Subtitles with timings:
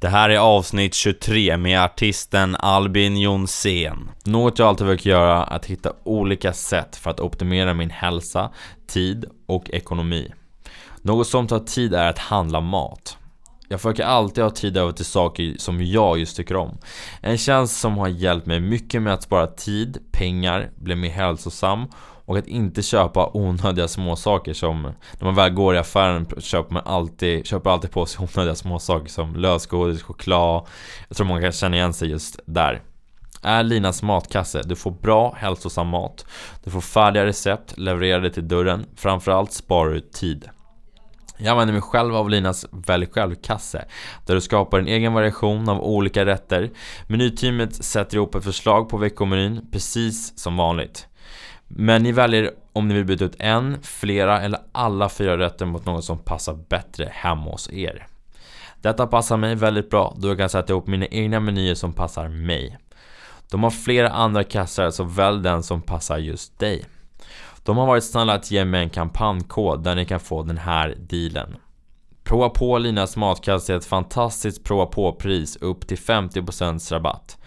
[0.00, 4.10] Det här är avsnitt 23 med artisten Albin Jonsén.
[4.24, 8.50] Något jag alltid försöker göra är att hitta olika sätt för att optimera min hälsa,
[8.86, 10.32] tid och ekonomi.
[11.02, 13.18] Något som tar tid är att handla mat.
[13.68, 16.78] Jag försöker alltid ha tid över till saker som jag just tycker om.
[17.20, 21.86] En tjänst som har hjälpt mig mycket med att spara tid, pengar, bli mer hälsosam
[22.30, 26.82] och att inte köpa onödiga småsaker som När man väl går i affären köper man
[26.86, 30.66] alltid, köper alltid på sig onödiga småsaker som lösgodis, choklad
[31.08, 32.82] Jag tror många kan känna igen sig just där
[33.42, 34.62] är Linas matkasse.
[34.62, 36.26] Du får bra hälsosam mat.
[36.64, 38.86] Du får färdiga recept levererade till dörren.
[38.96, 40.48] Framförallt sparar du tid.
[41.38, 43.84] Jag använder mig själv av Linas Välj själv-kasse
[44.26, 46.70] där du skapar en egen variation av olika rätter.
[47.08, 51.06] Menyteamet sätter ihop ett förslag på veckomenyn precis som vanligt.
[51.72, 55.84] Men ni väljer om ni vill byta ut en, flera eller alla fyra rätter mot
[55.84, 58.06] något som passar bättre hemma hos er.
[58.80, 62.28] Detta passar mig väldigt bra då jag kan sätta ihop mina egna menyer som passar
[62.28, 62.78] mig.
[63.50, 66.84] De har flera andra kassar så välj den som passar just dig.
[67.62, 70.94] De har varit snälla att ge mig en kampanjkod där ni kan få den här
[70.98, 71.56] dealen.
[72.24, 77.38] Prova på Linas matkasse är ett fantastiskt prova på-pris upp till 50% rabatt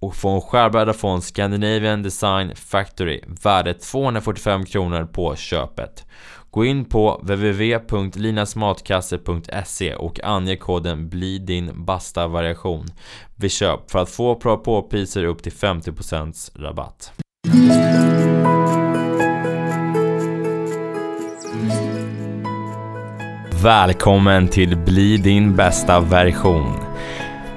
[0.00, 6.04] och få en skärbräda från Scandinavian Design Factory värde 245 kronor på köpet.
[6.50, 12.86] Gå in på www.linasmatkasse.se och ange koden BLI din basta variation
[13.36, 17.12] vid köp för att få prova på priser upp till 50% rabatt.
[23.62, 26.89] Välkommen till Bli din bästa version.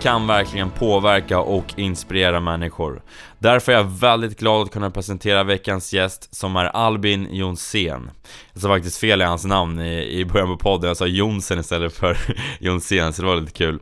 [0.00, 3.02] Kan verkligen påverka och inspirera människor.
[3.38, 8.10] Därför är jag väldigt glad att kunna presentera veckans gäst som är Albin Jonsén.
[8.52, 11.58] Jag sa faktiskt fel i hans namn i, i början på podden, jag sa Jonsen
[11.58, 12.16] istället för
[12.60, 13.78] Jonsén, så det var lite kul.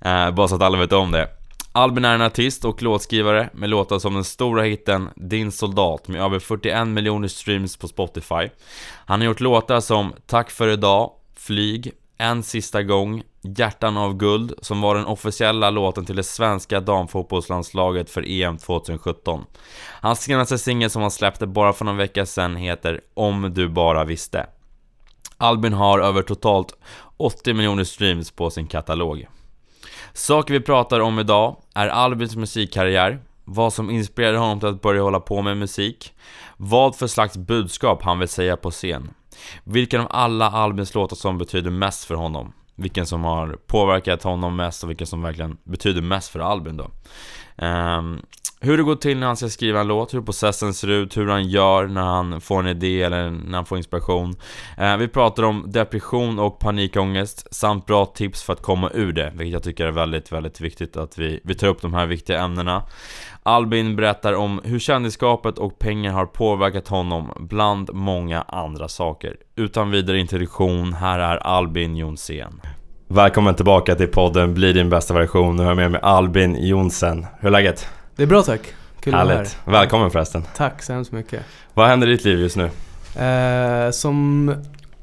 [0.00, 1.28] Eh, bara så att alla vet om det.
[1.72, 6.20] Albin är en artist och låtskrivare med låtar som den stora hitten Din Soldat med
[6.20, 8.48] över 41 miljoner streams på Spotify.
[9.06, 14.52] Han har gjort låtar som Tack för idag, Flyg, En sista gång, Hjärtan av guld,
[14.62, 19.44] som var den officiella låten till det svenska damfotbollslandslaget för EM 2017.
[20.00, 24.04] Hans senaste singel som han släppte bara för någon vecka sedan heter Om du bara
[24.04, 24.46] visste.
[25.36, 26.74] Albin har över totalt
[27.16, 29.26] 80 miljoner streams på sin katalog.
[30.12, 35.02] Saker vi pratar om idag är Albins musikkarriär, vad som inspirerade honom till att börja
[35.02, 36.14] hålla på med musik,
[36.56, 39.10] vad för slags budskap han vill säga på scen,
[39.64, 44.56] vilken av alla Albins låtar som betyder mest för honom, vilken som har påverkat honom
[44.56, 46.90] mest och vilken som verkligen betyder mest för Albin då.
[47.66, 48.22] Um,
[48.62, 51.26] hur det går till när han ska skriva en låt, hur processen ser ut, hur
[51.26, 54.34] han gör när han får en idé eller när han får inspiration.
[54.80, 59.32] Uh, vi pratar om depression och panikångest samt bra tips för att komma ur det,
[59.34, 62.40] vilket jag tycker är väldigt, väldigt viktigt att vi, vi tar upp de här viktiga
[62.40, 62.82] ämnena.
[63.50, 69.36] Albin berättar om hur kändisskapet och pengar har påverkat honom bland många andra saker.
[69.56, 72.60] Utan vidare introduktion, här är Albin Jonsén.
[73.08, 75.56] Välkommen tillbaka till podden Bli din bästa version.
[75.56, 77.26] Nu har jag med mig Albin Jonsen.
[77.40, 77.88] Hur är läget?
[78.16, 78.74] Det är bra tack.
[79.00, 79.36] Kul att vara här.
[79.36, 79.58] Härligt.
[79.64, 80.42] Välkommen förresten.
[80.56, 81.42] Tack så hemskt mycket.
[81.74, 82.70] Vad händer i ditt liv just nu?
[83.24, 84.54] Eh, som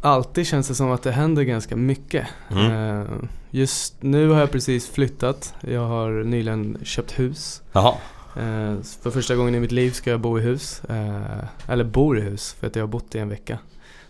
[0.02, 2.28] alltid känns det som att det händer ganska mycket.
[2.52, 3.02] Mm.
[3.02, 3.08] Eh,
[3.52, 5.54] just nu har jag precis flyttat.
[5.62, 7.62] Jag har nyligen köpt hus.
[7.72, 7.94] Jaha.
[8.40, 10.82] Eh, för första gången i mitt liv ska jag bo i hus.
[10.90, 13.60] Eh, eller bor i hus för att jag har bott i en vecka.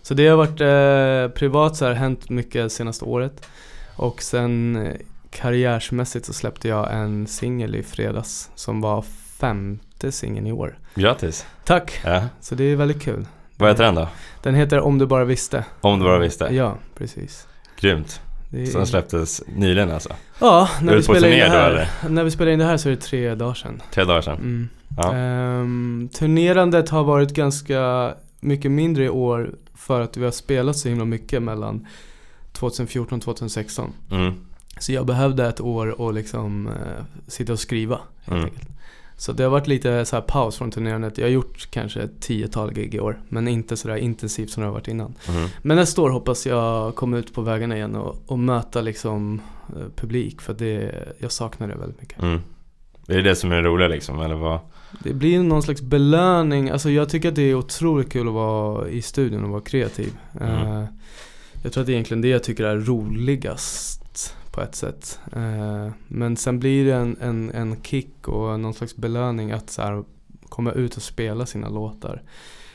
[0.02, 3.48] Så det har varit eh, privat så har hänt mycket senaste året.
[3.96, 4.92] Och sen
[5.30, 9.02] karriärsmässigt så släppte jag en singel i fredags som var
[9.38, 10.78] femte singeln i år.
[10.94, 11.46] Grattis.
[11.64, 12.00] Tack!
[12.04, 12.24] Ja.
[12.40, 13.26] Så det är väldigt kul.
[13.56, 14.08] Vad heter den då?
[14.42, 15.64] Den heter Om du bara visste.
[15.80, 16.48] Om du bara visste.
[16.54, 17.46] Ja, precis.
[17.80, 18.20] Grymt.
[18.50, 18.72] Det är...
[18.72, 20.12] Den släpptes nyligen alltså?
[20.38, 21.88] Ja, Är när vi, på spelar in det då, här, eller?
[22.08, 23.82] när vi spelar in det här så är det tre dagar sedan.
[23.94, 24.36] Tre dagar sedan?
[24.36, 24.68] Mm.
[24.96, 25.14] Ja.
[25.14, 30.88] Ehm, turnerandet har varit ganska mycket mindre i år för att vi har spelat så
[30.88, 31.86] himla mycket mellan
[32.52, 33.92] 2014 och 2016.
[34.10, 34.32] Mm.
[34.78, 38.44] Så jag behövde ett år och liksom eh, sitta och skriva helt Mm.
[38.44, 38.68] enkelt.
[39.20, 41.18] Så det har varit lite så här paus från turnerandet.
[41.18, 43.20] Jag har gjort kanske ett tiotal gig i år.
[43.28, 45.14] Men inte sådär intensivt som det har varit innan.
[45.28, 45.48] Mm.
[45.62, 49.40] Men nästa år hoppas jag komma ut på vägarna igen och, och möta liksom
[49.76, 50.40] eh, publik.
[50.40, 52.22] För det, jag saknar det väldigt mycket.
[52.22, 52.40] Mm.
[53.08, 54.60] Är det det som är det roliga liksom, eller vad?
[55.04, 58.88] Det blir någon slags belöning, alltså jag tycker att det är otroligt kul att vara
[58.88, 60.12] i studion och vara kreativ.
[60.40, 60.52] Mm.
[60.52, 60.84] Eh,
[61.62, 64.07] jag tror att det är egentligen det jag tycker är roligast
[64.58, 65.20] på ett sätt.
[65.36, 69.82] Eh, men sen blir det en, en, en kick och någon slags belöning att så
[69.82, 70.04] här,
[70.48, 72.22] komma ut och spela sina låtar.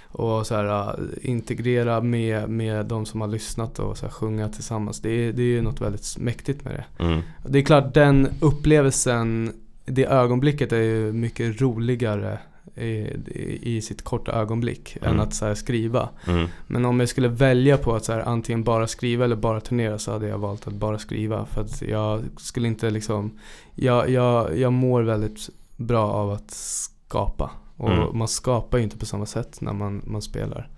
[0.08, 4.50] Och så här, äh, integrera med, med de som har lyssnat och så här, sjunga
[4.50, 5.02] tillsammans.
[5.02, 7.04] Det är, det är ju något väldigt mäktigt med det.
[7.04, 7.22] Mm.
[7.46, 9.54] Det är klart den upplevelsen,
[9.86, 12.40] det ögonblicket är ju mycket roligare
[12.76, 15.14] i, i, sitt korta ögonblick Mm.
[15.14, 16.10] än att så skriva.
[16.28, 16.48] Mm.
[16.68, 20.00] Men om jag skulle välja på att så här, antingen bara skriva eller bara turnera
[20.00, 21.46] så hade jag valt att bara skriva.
[21.46, 23.40] För att jag skulle inte liksom,
[23.76, 27.52] jag, jag, jag mår väldigt bra av att skapa.
[27.78, 28.18] Och Mm.
[28.18, 30.70] man skapar ju inte på samma sätt när man, man spelar.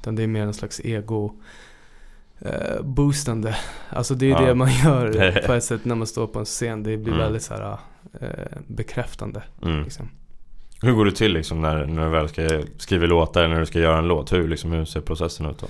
[0.00, 1.32] Utan det är mer en slags ego
[2.40, 3.56] eh, boostande.
[3.88, 4.40] Alltså det är Ja.
[4.40, 6.82] det man gör på ett sätt när man står på en scen.
[6.82, 7.18] Det blir Mm.
[7.24, 7.78] väldigt så här,
[8.20, 8.28] eh,
[8.66, 9.42] bekräftande.
[9.62, 9.82] Mm.
[9.82, 10.08] Liksom.
[10.82, 13.78] Hur går det till liksom när, när du väl ska skriva låtar, när du ska
[13.80, 14.32] göra en låt?
[14.32, 15.66] Hur, liksom, hur ser processen ut då?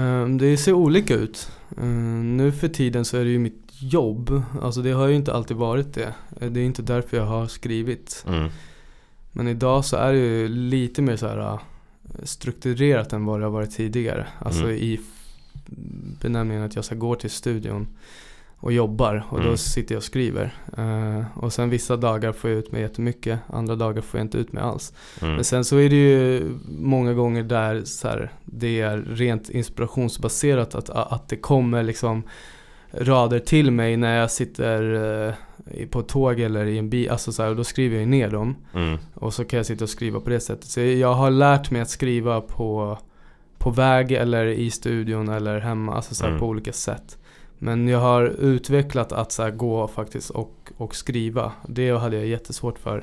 [0.00, 1.50] Ehm, Det ser olika ut.
[1.80, 4.42] Ehm, Nu för tiden så är det ju mitt jobb.
[4.62, 6.14] Alltså det har ju inte alltid varit det.
[6.40, 8.24] Eh, Det är inte därför jag har skrivit.
[8.28, 8.48] Mm.
[9.32, 11.58] Men idag så är det ju lite mer så här äh,
[12.22, 14.26] strukturerat än vad det har varit tidigare.
[14.38, 14.74] Alltså Mm.
[14.76, 15.00] i
[16.20, 17.86] benämningen att jag ska gå till studion
[18.64, 19.50] och jobbar och Mm.
[19.50, 20.54] då sitter jag och skriver.
[20.78, 24.38] Eh, och sen vissa dagar får jag ut mig jättemycket, andra dagar får jag inte
[24.38, 24.92] ut mig alls.
[25.22, 25.34] Mm.
[25.34, 30.74] Men sen så är det ju många gånger där så här, det är rent inspirationsbaserat
[30.74, 32.22] att, att det kommer liksom
[32.92, 34.82] rader till mig när jag sitter
[35.74, 38.08] i- på ett tåg eller i en bil, alltså så här, och då skriver jag
[38.08, 38.56] ner dem.
[38.74, 38.98] Mm.
[39.14, 40.64] Och så kan jag sitta och skriva på det sättet.
[40.64, 42.98] Så jag har lärt mig att skriva på,
[43.58, 46.40] på väg eller i studion eller hemma, alltså så här, Mm.
[46.40, 47.18] på olika sätt.
[47.64, 51.52] Men jag har utvecklat att så gå faktiskt och, och skriva.
[51.68, 53.02] Det hade jag jättesvårt för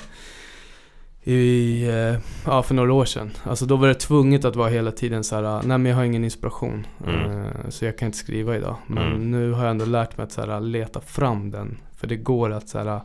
[1.23, 3.31] i, eh, ja, för några år sedan.
[3.43, 6.03] Alltså då var det tvunget att vara hela tiden så här, nej men jag har
[6.03, 6.87] ingen inspiration.
[7.07, 7.41] Mm.
[7.41, 8.75] Eh, Så jag kan inte skriva idag.
[8.87, 9.31] Men Mm.
[9.31, 11.77] nu har jag ändå lärt mig att så här, leta fram den.
[11.97, 13.01] För det går att så här,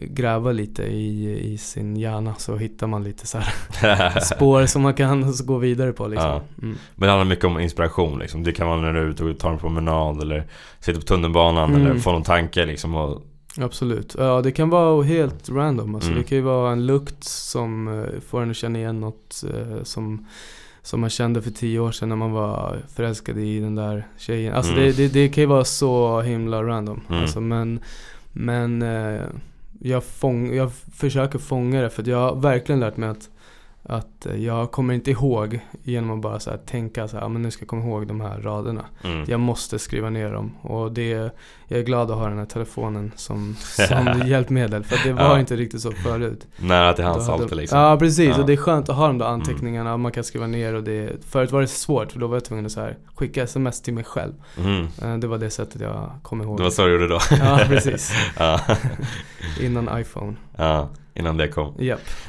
[0.00, 4.94] gräva lite i, i sin hjärna så hittar man lite så här spår som man
[4.94, 6.28] kan gå vidare på liksom.
[6.30, 6.42] Ja.
[6.62, 6.76] Mm.
[6.94, 8.42] Men det handlar mycket om inspiration liksom.
[8.42, 10.44] Det kan vara när du är ute och tar en promenad eller
[10.80, 11.86] sitter på tunnelbanan Mm.
[11.86, 13.22] eller får någon tanke liksom och,
[13.60, 14.14] Absolut.
[14.18, 15.94] Ja, det kan vara helt random.
[15.94, 16.22] Alltså, Mm.
[16.22, 19.82] Det kan ju vara en lukt som eh, får en att känna igen något eh,
[19.82, 20.26] som,
[20.82, 24.54] som man kände för tio år sedan när man var förälskad i den där tjejen.
[24.54, 24.84] Alltså Mm.
[24.84, 27.00] det, det, det kan ju vara så himla random.
[27.08, 27.22] Mm.
[27.22, 27.80] Alltså, men
[28.32, 29.20] men eh,
[29.80, 33.30] jag, fång, jag försöker fånga det för att jag har verkligen lärt mig att
[33.88, 37.28] att eh, jag kommer inte ihåg genom att bara så här tänka så här, "Ja,
[37.28, 38.84] men nu ska jag komma ihåg de här raderna.
[39.04, 39.24] mm.
[39.28, 41.30] Jag måste skriva ner dem och det,
[41.68, 43.54] jag är glad att ha den här telefonen som,
[43.88, 45.38] som hjälpmedel för det var Ja.
[45.40, 46.46] inte riktigt så förut.
[46.56, 47.78] nära till hands alltid liksom.
[47.78, 48.24] Ja precis, Ja.
[48.30, 48.40] Mm.
[48.40, 51.24] och det är skönt att ha de där anteckningarna, man kan skriva ner och det
[51.24, 53.94] Förut var det svårt för då var jag tvungen att så här, skicka sms till
[53.94, 54.32] mig själv.
[54.58, 54.86] Mm.
[55.02, 56.56] Eh, Det var det sättet jag kom ihåg.
[56.56, 57.18] Det var så du gjorde då?
[57.40, 58.60] Ja precis, ja.
[59.60, 60.34] innan iPhone.
[60.56, 61.74] ja, innan det kom.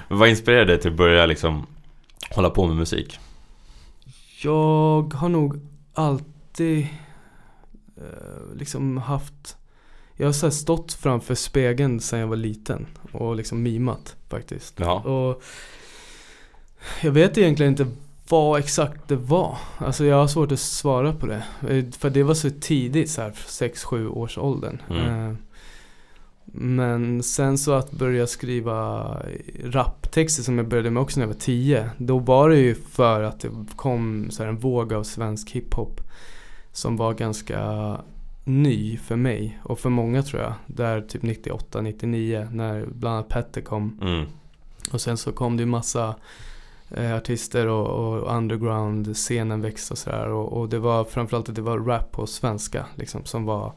[0.09, 1.65] Men vad inspirerade dig till att börja liksom
[2.31, 3.19] hålla på med musik?
[4.43, 5.59] Jag har nog
[5.93, 6.87] alltid
[7.97, 9.57] eh, liksom haft
[10.15, 14.79] Jag har så stått framför spegeln sedan jag var liten och liksom mimat faktiskt.
[14.79, 14.99] Ja.
[14.99, 15.43] Och
[17.01, 17.87] jag vet egentligen inte
[18.29, 19.57] vad exakt det var.
[19.77, 21.43] Alltså jag har svårt att svara på det.
[21.69, 24.81] Eh, För det var så tidigt, så här 6-7 års åldern.
[24.89, 25.37] Mm.
[26.51, 29.07] Men sen så att börja skriva
[29.63, 31.89] raptexter som jag började med också när jag var 10.
[31.97, 36.01] Då var det ju för att det kom så här en våg av svensk hiphop.
[36.71, 37.97] Som var ganska
[38.43, 40.53] ny för mig och för många tror jag.
[40.67, 43.99] Där typ 98, 99 när bland annat Petter kom.
[44.01, 44.25] Mm.
[44.91, 46.15] Och sen så kom det ju massa
[46.91, 50.27] eh, artister och, och underground-scenen växte och sådär.
[50.27, 53.73] Och, och det var framförallt att det var rap på svenska liksom som var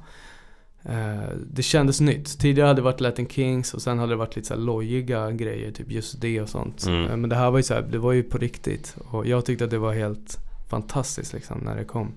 [0.84, 2.38] eh, Det kändes nytt.
[2.38, 5.30] Tidigare hade det varit Latin Kings och sen hade det varit lite så här lojiga
[5.30, 6.86] grejer, typ just det och sånt.
[6.86, 7.10] Mm.
[7.10, 8.96] Eh, men det här var ju så här, det var ju på riktigt.
[9.10, 10.38] Och jag tyckte att det var helt
[10.70, 12.14] fantastiskt liksom när det kom.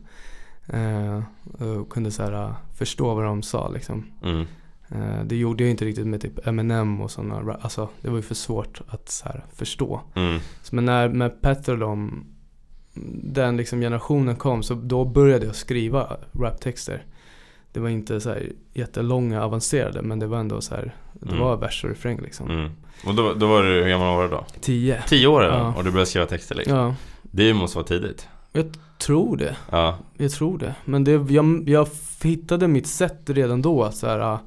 [0.67, 1.23] Eh,
[1.63, 4.05] och kunde så här, förstå vad de sa liksom.
[4.23, 4.45] Mm.
[5.25, 8.35] Det gjorde jag inte riktigt med typ Eminem och sådana, alltså det var ju för
[8.35, 10.01] svårt att så här förstå.
[10.15, 10.39] Mm.
[10.71, 12.25] Men när med Petter och de,
[13.23, 17.05] den liksom generationen kom så då började jag skriva raptexter.
[17.73, 21.39] Det var inte så här jättelånga avancerade men det var ändå så här, det Mm.
[21.39, 22.49] var vers och refräng liksom.
[22.49, 22.71] Mm.
[23.05, 24.45] Och då, då var du, hur gammal var du då?
[24.61, 25.03] Tio.
[25.07, 25.59] Tio år redan?
[25.59, 25.73] Ja.
[25.77, 26.77] Och du började skriva texter liksom?
[26.77, 28.27] Ja, Det måste vara tidigt?
[28.97, 29.55] tror det.
[29.71, 29.97] Ja.
[30.17, 30.75] Jag tror det.
[30.85, 31.87] Men det, jag, jag
[32.23, 34.39] hittade mitt sätt redan då att så här, ah,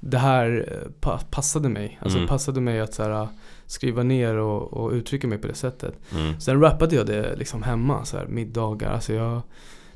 [0.00, 0.68] det här
[1.00, 1.98] pa passade mig.
[2.02, 2.28] Alltså Mm.
[2.28, 3.28] passade mig att så här,
[3.66, 5.94] skriva ner och, och uttrycka mig på det sättet.
[6.14, 6.40] Mm.
[6.40, 8.90] Sen rappade jag det liksom hemma, så här, middagar.
[8.92, 9.40] Alltså jag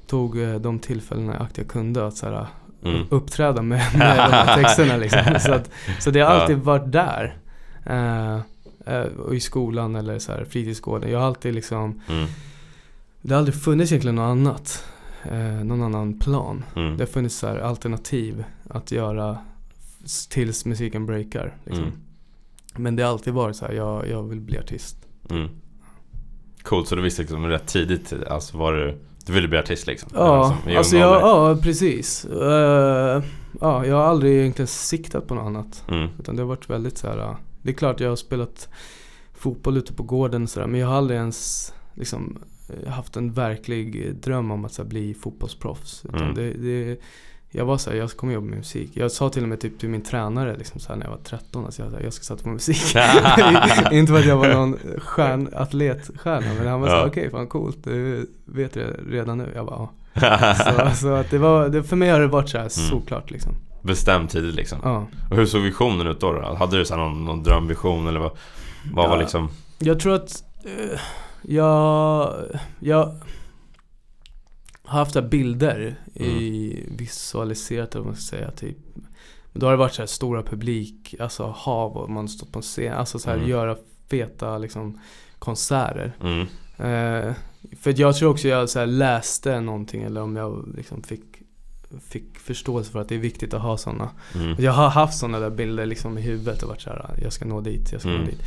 [0.07, 2.47] tog de tillfällena jag kunde att så här,
[2.89, 3.07] Mm.
[3.11, 5.21] uppträda med, med de här texterna liksom.
[5.41, 7.37] Så, att, så det har alltid varit där.
[7.87, 8.41] Eh,
[9.19, 11.11] och I skolan eller så här, fritidsgården.
[11.11, 12.27] Jag har alltid liksom, Mm.
[13.23, 14.85] det har aldrig funnits egentligen något annat.
[15.31, 16.65] Eh, någon annan plan.
[16.77, 16.97] Mm.
[16.97, 19.39] Det har funnits så här alternativ att göra
[20.31, 21.55] tills musiken breakar.
[21.65, 21.85] Liksom.
[21.85, 21.97] Mm.
[22.77, 24.97] Men det har alltid varit så här, jag, jag vill bli artist.
[25.31, 25.49] Mm.
[26.63, 30.11] Coolt, så du visste liksom rätt tidigt alltså var du, du ville bli artist liksom?
[30.15, 32.25] Ja, i alltså jag, ja precis.
[32.25, 33.23] Eh,
[33.61, 35.85] ja, jag har aldrig egentligen siktat på något annat.
[35.89, 36.09] Mm.
[36.19, 37.19] Utan det har varit väldigt så här.
[37.19, 38.69] uh, Det är klart jag har spelat
[39.35, 40.67] fotboll ute på gården och sådär.
[40.67, 45.15] Men jag har aldrig ens liksom eh, haft en verklig dröm om att här, bli
[45.15, 46.05] fotbollsproffs.
[46.05, 46.35] Utan Mm.
[46.35, 47.01] det, det,
[47.57, 48.91] jag var såhär, jag kommer jobba med musik.
[48.95, 51.19] Jag sa till och med typ till min tränare liksom, så här, när jag var
[51.25, 52.77] 13, alltså, jag, jag ska satsa på musik.
[53.93, 57.07] Inte för att jag var någon stjärn, atletstjärna men han var såhär, Ja.
[57.07, 59.53] okej fan coolt, du vet det redan nu.
[59.55, 60.55] Jag bara, ja.
[60.55, 63.53] Så, så att det var, det, för mig har det varit så här såklart liksom.
[63.83, 64.79] Bestämd tidigt liksom.
[64.83, 65.07] Ja.
[65.31, 66.33] Och hur såg visionen ut då?
[66.33, 66.55] då?
[66.55, 68.31] Hade du så någon, någon drömvision eller vad,
[68.95, 69.21] vad var Ja.
[69.21, 69.49] liksom?
[69.79, 71.01] Jag tror att eh,
[71.43, 72.33] jag,
[72.81, 73.15] jag
[74.87, 78.77] har haft så här bilder i visualiserat eller vad man ska säga typ.
[79.53, 82.63] Då har det varit så här stora publik, alltså hav och man stått på en
[82.63, 83.49] scen, alltså så här Mm.
[83.51, 83.77] göra
[84.11, 85.01] feta liksom
[85.39, 86.13] konserter.
[86.21, 86.41] Mm.
[86.79, 87.35] Eh,
[87.81, 91.23] för jag tror också jag så här läste någonting eller om jag liksom fick
[92.01, 94.57] Fick förståelse för att det är viktigt att ha sådana Mm.
[94.59, 97.61] jag har haft sådana där bilder liksom i huvudet och varit såhär, jag ska nå
[97.61, 98.21] dit, jag ska Mm.
[98.23, 98.41] nå dit.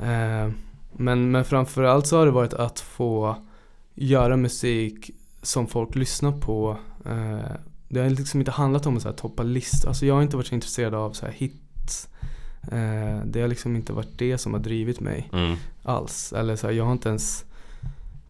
[0.00, 0.50] Eh,
[0.92, 3.36] men, men framförallt så har det varit att få
[3.94, 5.10] göra musik
[5.42, 6.76] som folk lyssnar på.
[7.06, 7.50] Eh,
[7.88, 9.88] det har liksom inte handlat om att så här, toppa listor.
[9.88, 12.08] Alltså jag har inte varit så intresserad av så här hits.
[12.62, 15.56] Eh, det har liksom inte varit det som har drivit mig Mm.
[15.82, 16.32] alls.
[16.32, 17.44] Eller så här, jag har inte ens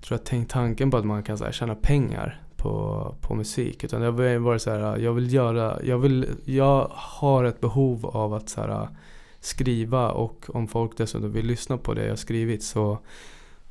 [0.01, 3.85] tror jag, tänkt tanken på att man kan så här, tjäna pengar på, på musik.
[3.85, 8.07] Utan det har varit så här, jag vill göra, jag vill, jag har ett behov
[8.07, 8.89] av att så här,
[9.41, 12.99] skriva och om folk dessutom vill lyssna på det jag skrivit så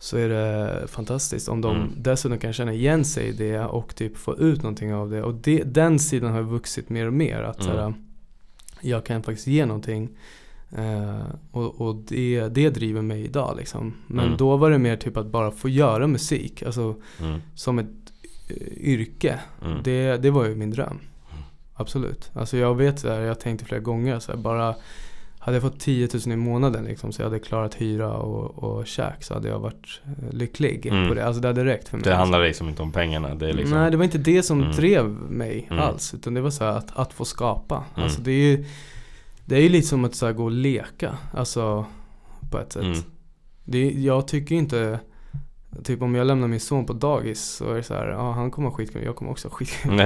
[0.02, 1.90] så är det fantastiskt om de Mm.
[1.98, 5.24] dessutom kan känna igen sig i det och typ få ut någonting av det.
[5.24, 7.42] Och det, den sidan har vuxit mer och mer.
[7.42, 7.94] Att så här, Mm.
[8.82, 10.10] jag kan faktiskt ge någonting.
[10.78, 13.94] Eh, och och det, det driver mig idag liksom.
[14.08, 14.38] Men Mm.
[14.38, 16.64] då var det mer typ att bara få göra musik.
[16.64, 17.42] Alltså Mm.
[17.56, 17.88] som ett
[18.50, 19.40] eh, yrke.
[19.66, 19.78] Mm.
[19.84, 21.00] Det, det var ju min dröm.
[21.74, 22.32] Absolut.
[22.34, 24.76] Alltså jag vet här, jag tänkte flera gånger så här, bara
[25.44, 28.88] hade jag fått 10 000 i månaden liksom, så jag hade klarat hyra och, och
[28.88, 31.08] käk så hade jag varit eh, lycklig Mm.
[31.08, 31.26] på det.
[31.26, 32.04] Alltså det hade räckt för mig.
[32.04, 33.36] Det handlar liksom inte om pengarna.
[33.36, 33.78] Det är liksom...
[33.78, 34.72] Nej det var inte det som Mm.
[34.76, 35.84] drev mig Mm.
[35.84, 36.14] alls.
[36.14, 37.76] Utan det var så att, att få skapa.
[37.76, 38.04] Mm.
[38.04, 38.66] Alltså det är ju
[39.46, 41.18] Det är lite som att så gå och leka.
[41.34, 41.86] Alltså
[42.52, 42.84] på ett sätt.
[42.84, 42.98] Mm.
[43.64, 45.00] Det, jag tycker inte
[45.84, 48.52] Typ om jag lämnar min son på dagis så är det så här, ja han
[48.52, 50.02] kommer ha skitkul, jag kommer också ha skitkul.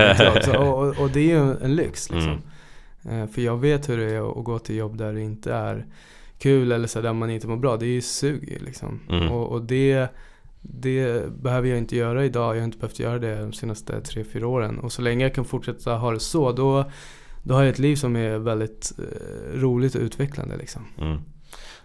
[0.68, 2.42] Och, och, och det är ju en lyx liksom.
[3.10, 5.86] Eh, För jag vet hur det är att gå till jobb där det inte är
[6.38, 7.78] kul eller så där man inte mår bra.
[7.78, 9.00] Det är ju sug liksom.
[9.10, 9.32] Mm.
[9.32, 10.08] Och, och det,
[10.62, 12.56] det behöver jag inte göra idag.
[12.56, 14.80] Jag har inte behövt göra det de senaste tre fyra åren.
[14.80, 16.92] Och så länge jag kan fortsätta ha det så, då,
[17.44, 20.82] då har jag ett liv som är väldigt eh, roligt och utvecklande liksom.
[21.02, 21.18] Mm.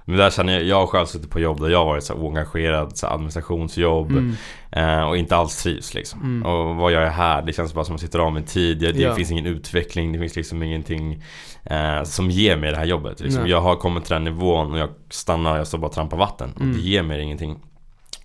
[0.04, 2.14] Men där känner jag, jag har själv suttit på jobb där jag har varit så
[2.14, 4.35] oengagerad, så administrationsjobb Mm.
[4.73, 6.21] eh, och inte alls trivs liksom.
[6.21, 6.42] Mm.
[6.47, 7.42] Och vad gör jag här?
[7.42, 9.14] Det känns bara som att jag sitter av min tid, det, det Ja.
[9.14, 11.23] finns ingen utveckling, det finns liksom ingenting
[11.64, 13.21] eh, som ger mig det här jobbet.
[13.21, 13.49] Liksom.
[13.49, 16.52] Jag har kommit till den nivån och jag stannar, jag står bara och trampar vatten
[16.54, 16.73] och Mm.
[16.76, 17.59] det ger mig ingenting.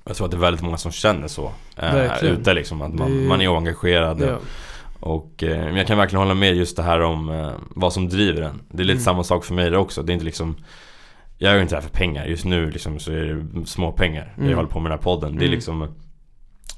[0.06, 3.12] Jag tror att det är väldigt många som känner så eh, ute liksom, att man,
[3.22, 4.22] Det- man är oengagerad.
[4.22, 4.38] Ja.
[5.00, 8.10] Och eh, men jag kan verkligen hålla med just det här om eh, vad som
[8.10, 8.62] driver en.
[8.70, 9.04] Det är lite Mm.
[9.04, 10.02] samma sak för mig där också.
[10.04, 10.56] Det är inte liksom
[11.38, 12.26] Jag gör inte det här för pengar.
[12.26, 14.34] Just nu liksom så är det små pengar.
[14.38, 14.50] Mm.
[14.50, 15.32] Jag håller på med den här podden.
[15.36, 15.52] Det är Mm.
[15.56, 15.88] liksom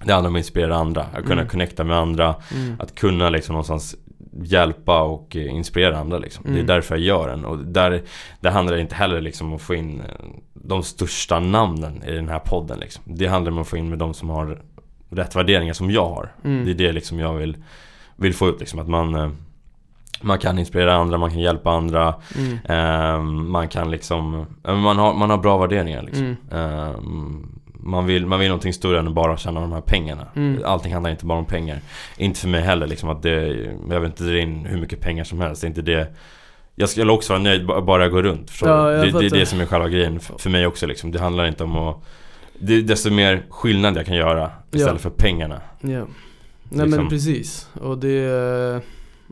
[0.05, 1.01] Det handlar om att inspirera andra.
[1.03, 1.47] Att kunna Mm.
[1.47, 2.35] connecta med andra.
[2.55, 2.75] Mm.
[2.79, 3.95] Att kunna liksom någonstans
[4.43, 6.43] hjälpa och eh, inspirera andra liksom.
[6.43, 6.65] Det är Mm.
[6.65, 7.45] därför jag gör den.
[7.45, 8.01] Och där,
[8.39, 10.05] där handlar det inte heller liksom om att få in eh,
[10.53, 13.03] de största namnen i den här podden liksom.
[13.05, 14.61] Det handlar om att få in med de som har
[15.09, 16.31] rätt värderingar som jag har.
[16.43, 16.65] Mm.
[16.65, 17.57] Det är det liksom jag vill,
[18.15, 18.79] vill få ut liksom.
[18.79, 19.29] Att man, eh,
[20.21, 22.15] man kan inspirera andra, man kan hjälpa andra.
[22.37, 22.57] Mm.
[22.69, 26.35] eh, man kan liksom, men man har, man har bra värderingar liksom.
[26.51, 26.79] Mm.
[26.79, 26.95] Eh,
[27.79, 30.25] man, vill, man vill någonting större än att bara tjäna de här pengarna.
[30.35, 30.61] Mm.
[30.65, 31.79] Allting handlar inte bara om pengar.
[32.17, 33.45] Inte för mig heller liksom att det,
[33.89, 35.61] jag vill inte dra in hur mycket pengar som helst.
[35.61, 36.07] Det är inte det
[36.75, 38.49] jag skulle också vara nöjd ba- bara jag går runt.
[38.49, 40.87] Förstår Ja, jag det, det är det som är själva grejen för, för mig också
[40.87, 41.11] liksom.
[41.11, 41.97] Det handlar inte om att
[42.59, 44.99] det är desto mer skillnad jag kan göra istället Ja.
[44.99, 45.61] för pengarna.
[45.81, 45.89] Ja.
[45.89, 46.05] Nej
[46.69, 46.89] Liksom.
[46.89, 47.69] men precis.
[47.81, 48.81] Och det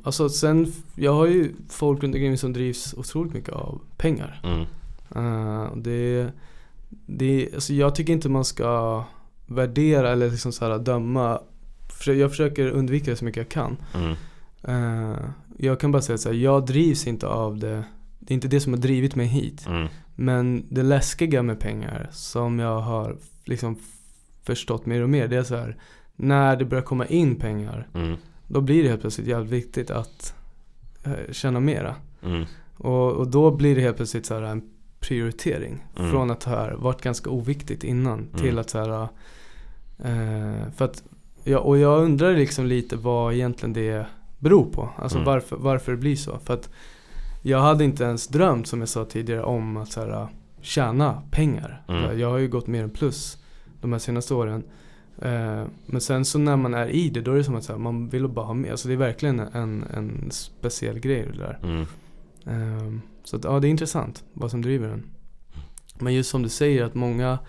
[0.03, 4.41] Alltså sen, jag har ju folk runt omkring som drivs otroligt mycket av pengar.
[4.43, 4.65] Mm.
[5.15, 6.31] Uh, det,
[7.05, 9.03] det, alltså jag tycker inte man ska
[9.45, 11.39] värdera eller liksom så här döma.
[12.05, 13.77] Jag försöker undvika det så mycket jag kan.
[13.93, 14.15] Mm.
[14.67, 15.19] Uh,
[15.57, 17.83] jag kan bara säga här, jag drivs inte av det.
[18.19, 19.67] Det är inte det som har drivit mig hit.
[19.67, 19.87] Mm.
[20.15, 23.77] Men det läskiga med pengar som jag har liksom
[24.43, 25.27] förstått mer och mer.
[25.27, 25.77] Det är så här,
[26.15, 27.87] när det börjar komma in pengar.
[27.93, 28.17] Mm.
[28.47, 30.33] Då blir det helt plötsligt jävligt viktigt att
[31.03, 31.95] eh, tjäna mera.
[32.23, 32.45] Mm.
[32.77, 34.61] Och, och då blir det helt plötsligt så en
[34.99, 35.85] prioritering.
[35.97, 36.11] Mm.
[36.11, 38.57] Från att ha varit ganska oviktigt innan till Mm.
[38.59, 39.07] att så här,
[39.99, 41.03] eh, för att,
[41.43, 44.05] ja, och jag undrar liksom lite vad egentligen det
[44.39, 44.89] beror på.
[44.97, 45.25] Alltså Mm.
[45.25, 46.39] varför, varför det blir så.
[46.43, 46.69] För att
[47.41, 50.27] jag hade inte ens drömt som jag sa tidigare om att så här,
[50.61, 51.83] tjäna pengar.
[51.87, 52.19] Mm.
[52.19, 53.37] Jag har ju gått mer än plus
[53.81, 54.63] de här senaste åren.
[55.21, 57.77] Eh, men sen så när man är i det då är det som att här,
[57.77, 58.71] man vill bara ha mer.
[58.71, 61.59] Alltså det är verkligen en, en speciell grej det där.
[61.63, 61.85] Mm.
[62.45, 65.03] Ehm, så att, ja, det är intressant vad som driver den.
[65.99, 67.39] Men just som du säger att många,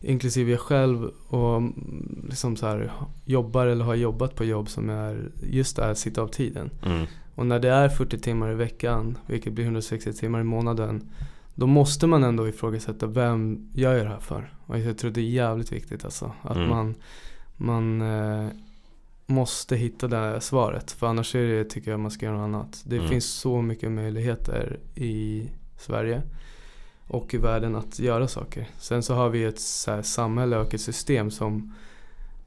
[0.00, 2.92] inklusive jag själv, och mm, liksom så här,
[3.24, 6.70] jobbar eller har jobbat på jobb som är just det här, sitta av tiden.
[6.86, 7.06] Mm.
[7.34, 11.10] Och när det är 40 timmar i veckan, vilket blir 160 timmar i månaden,
[11.54, 14.54] då måste man ändå ifrågasätta vem gör jag det här för?
[14.66, 16.32] Och jag tror det är jävligt viktigt alltså.
[16.42, 16.68] Att Mm.
[16.68, 16.94] man,
[17.56, 18.48] man eh,
[19.26, 20.90] måste hitta det här svaret.
[20.92, 22.82] För annars är det, tycker jag man ska göra något annat.
[22.86, 23.08] Det Mm.
[23.08, 26.22] finns så mycket möjligheter i Sverige
[27.06, 28.68] och i världen att göra saker.
[28.78, 31.74] Sen så har vi ett så här, samhälle och ett system som,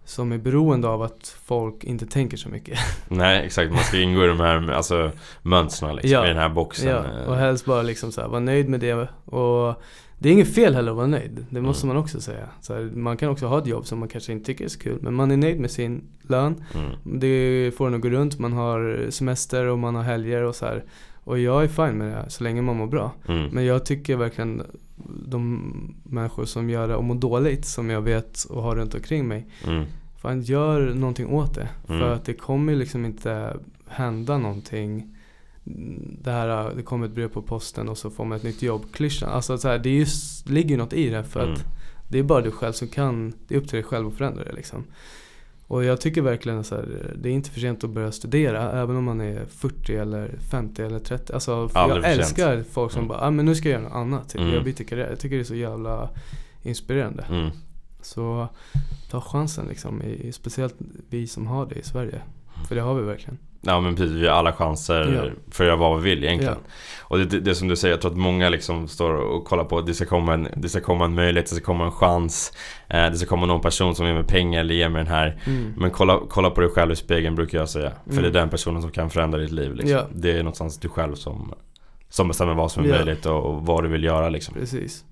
[0.06, 2.80] som är beroende av att folk inte tänker så mycket.
[3.08, 6.26] Nej exakt, man ska ingå i de här alltså, mönstren liksom, Ja.
[6.26, 6.90] i den här boxen.
[6.90, 7.30] Ja, eh.
[7.30, 8.94] och helst bara liksom så här, vara nöjd med det.
[9.26, 9.82] Och
[10.18, 11.46] det är inget fel heller att vara nöjd.
[11.50, 11.96] Det måste Mm.
[11.96, 12.50] man också säga.
[12.62, 14.80] Så här, man kan också ha ett jobb som man kanske inte tycker är så
[14.80, 14.98] kul.
[15.02, 16.64] Men man är nöjd med sin lön.
[16.76, 17.20] Mm.
[17.20, 18.40] Det får en att gå runt.
[18.40, 20.84] Man har semester och man har helger och så här.
[21.26, 23.12] Och jag är fine med det här, så länge man mår bra.
[23.28, 23.50] Mm.
[23.52, 24.64] Men jag tycker verkligen
[25.28, 29.28] de människor som gör det och mår dåligt, som jag vet och har runt omkring
[29.28, 29.48] mig.
[29.68, 29.86] Mm.
[30.22, 31.70] Fan, gör någonting åt det.
[31.88, 32.00] Mm.
[32.02, 35.15] För att det kommer liksom inte hända någonting.
[36.22, 38.86] Det här, det kommer ett brev på posten och så får man ett nytt jobb.
[38.91, 39.30] Klyschan.
[39.30, 41.24] Alltså så här, det just, ligger något i det.
[41.24, 41.54] För Mm.
[41.54, 41.65] att
[42.10, 44.44] det är bara du själv som kan, det är upp till dig själv att förändra
[44.44, 44.84] det liksom.
[45.67, 48.71] Och jag tycker verkligen här, det är inte för sent att börja studera.
[48.71, 51.34] Även om man är 40 eller 50 eller 30.
[51.34, 52.06] Alltså, jag för sent.
[52.06, 53.08] älskar folk som Mm.
[53.08, 54.30] bara, ah, men nu ska jag göra något annat.
[54.30, 54.41] Typ.
[54.41, 54.54] Mm.
[54.54, 55.10] Jag byter karriär.
[55.10, 56.10] Jag tycker det är så jävla
[56.63, 57.23] inspirerande.
[57.30, 57.49] Mm.
[58.02, 58.47] Så
[59.10, 60.76] ta chansen liksom, i, speciellt
[61.10, 62.21] vi som har det i Sverige.
[62.67, 63.38] För det har vi verkligen.
[63.65, 65.32] Ja men precis, vi har alla chanser Ja.
[65.52, 66.58] för att göra vad vi vill egentligen.
[66.65, 66.71] Ja.
[67.02, 69.63] Och det, det, det som du säger, jag tror att många liksom står och kollar
[69.63, 71.91] på att det ska komma en, det ska komma en möjlighet, det ska komma en
[71.91, 72.54] chans.
[72.88, 75.41] Eh, det ska komma någon person som ger mig pengar eller ger mig den här.
[75.45, 75.73] Mm.
[75.78, 77.91] Men kolla, kolla på dig själv i spegeln brukar jag säga.
[78.06, 78.23] För Mm.
[78.23, 79.91] det är den personen som kan förändra ditt liv liksom.
[79.97, 80.08] Ja.
[80.15, 81.54] Det är någonstans du själv som,
[82.10, 84.54] som bestämmer vad som är möjligt och, och vad du vill göra liksom.
[84.54, 85.04] Precis.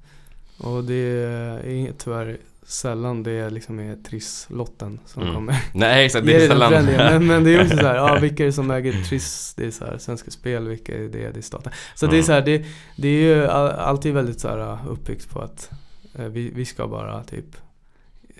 [0.57, 2.37] Och det är tyvärr
[2.71, 5.35] sällan det liksom är trisslotten som Mm.
[5.35, 5.63] kommer.
[5.73, 6.85] Nej exakt, det är sällan...
[6.85, 9.53] men, men det är också så här, ja vilka är det som äger Triss?
[9.57, 11.31] Det är så här, Svenska Spel, vilka är det?
[11.31, 11.71] Det är staten.
[11.95, 12.23] Så det är Mm.
[12.25, 15.69] så här, det, det är ju all- alltid väldigt så här uppbyggt på att
[16.15, 17.45] eh, vi, vi ska bara typ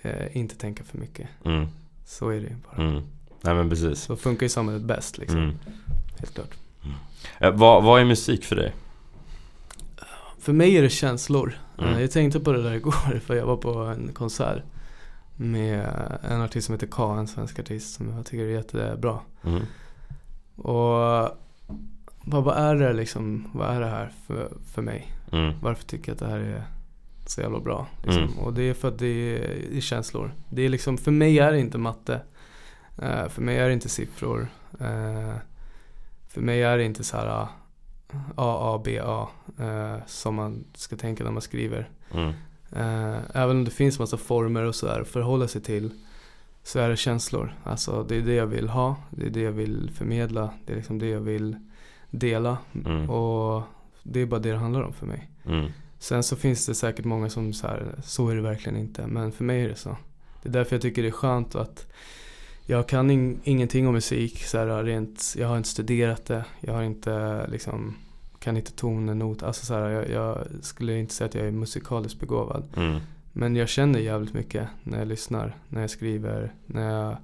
[0.02, 1.28] eh, inte tänka för mycket.
[1.44, 1.66] Mm,
[2.06, 2.82] Så är det ju bara.
[2.88, 3.02] mm.
[3.42, 4.00] Nej men precis.
[4.00, 5.38] Så funkar ju samhället bäst liksom.
[5.38, 5.54] Mm.
[6.18, 6.50] Helt klart.
[7.38, 8.72] Eh, vad, vad är musik för dig?
[10.42, 11.54] För mig är det känslor.
[11.78, 11.94] Mm.
[11.94, 14.62] Eh, Jag tänkte på det där igår för jag var på en konsert
[15.36, 15.86] med
[16.30, 19.18] en artist som heter K, en svensk artist som jag tycker är jättebra.
[19.44, 19.62] Mm.
[20.56, 20.98] Och
[22.24, 25.12] vad, vad är det liksom, vad är det här för, för mig?
[25.32, 25.54] Mm.
[25.62, 26.62] Varför tycker jag att det här är
[27.26, 27.86] så jävla bra?
[28.02, 28.22] Liksom?
[28.22, 28.38] Mm.
[28.38, 30.32] Och det är för att det är, det är känslor.
[30.50, 32.20] Det är liksom, för mig är det inte matte.
[33.02, 34.48] Eh, för mig är det inte siffror.
[34.80, 35.34] Eh,
[36.28, 37.46] för mig är det inte så här
[38.36, 41.90] A, A, B, A eh, som man ska tänka när man skriver.
[42.14, 42.28] Mm.
[42.72, 45.90] Eh, även om det finns massa former och sådär att förhålla sig till
[46.62, 47.54] så är det känslor.
[47.64, 50.76] Alltså det är det jag vill ha, det är det jag vill förmedla, det är
[50.76, 51.56] liksom det jag vill
[52.10, 52.58] dela.
[52.84, 53.10] Mm.
[53.10, 53.62] Och
[54.02, 55.30] det är bara det det handlar om för mig.
[55.44, 55.70] Mm.
[55.98, 59.06] Sen så finns det säkert många som så här, så är det verkligen inte.
[59.06, 59.96] Men för mig är det så.
[60.42, 61.92] Det är därför jag tycker det är skönt att
[62.72, 64.44] jag kan in, ingenting om musik.
[64.44, 66.44] Så här, rent, jag har inte studerat det.
[66.60, 67.96] Jag har inte liksom,
[68.38, 69.42] kan inte toner, not.
[69.42, 72.64] Alltså så här, jag, jag skulle inte säga att jag är musikaliskt begåvad.
[72.76, 73.00] Mm.
[73.32, 77.16] Men jag känner jävligt mycket när jag lyssnar, när jag skriver, när jag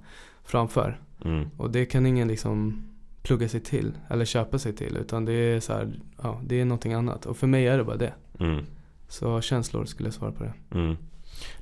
[0.43, 0.99] framför.
[1.25, 1.49] Mm.
[1.57, 2.83] Och det kan ingen liksom
[3.21, 4.97] plugga sig till eller köpa sig till.
[4.97, 7.25] Utan det är så här, ja, det är någonting annat.
[7.25, 8.13] Och för mig är det bara det.
[8.39, 8.65] Mm.
[9.07, 10.53] Så känslor skulle jag svara på det.
[10.71, 10.87] Mm.
[10.87, 10.97] Nej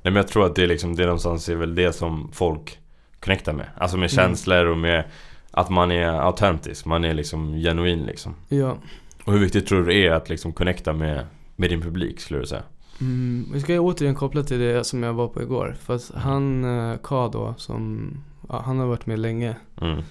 [0.02, 2.78] men jag tror att det är liksom, det någonstans är väl det som folk
[3.20, 3.66] connectar med.
[3.76, 4.24] Alltså med Mm.
[4.24, 5.04] känslor och med
[5.50, 8.34] att man är autentisk, man är liksom genuin liksom.
[8.48, 8.76] Ja.
[9.24, 11.26] Och hur viktigt tror du det är att liksom connecta med,
[11.56, 12.62] med din publik skulle du säga?
[13.00, 15.76] Mm, vi ska återigen koppla till det som jag var på igår.
[15.80, 18.10] För att han, eh, K då, som,
[18.48, 19.56] ja, han har varit med länge.
[19.80, 20.02] Mm.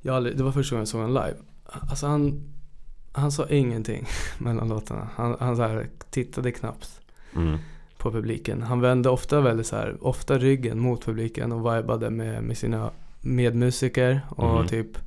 [0.00, 1.38] Jag aldrig, det var första gången jag såg honom live.
[1.90, 2.42] Alltså han,
[3.12, 4.06] han sa ingenting
[4.38, 5.08] mellan låtarna.
[5.16, 7.00] Han, han så här, tittade knappt
[7.36, 7.58] Mm.
[8.06, 8.62] På publiken.
[8.62, 12.90] Han vände ofta väldigt så här, ofta ryggen mot publiken och vibade med, med sina
[13.20, 14.66] medmusiker och Mhm.
[14.66, 14.98] typ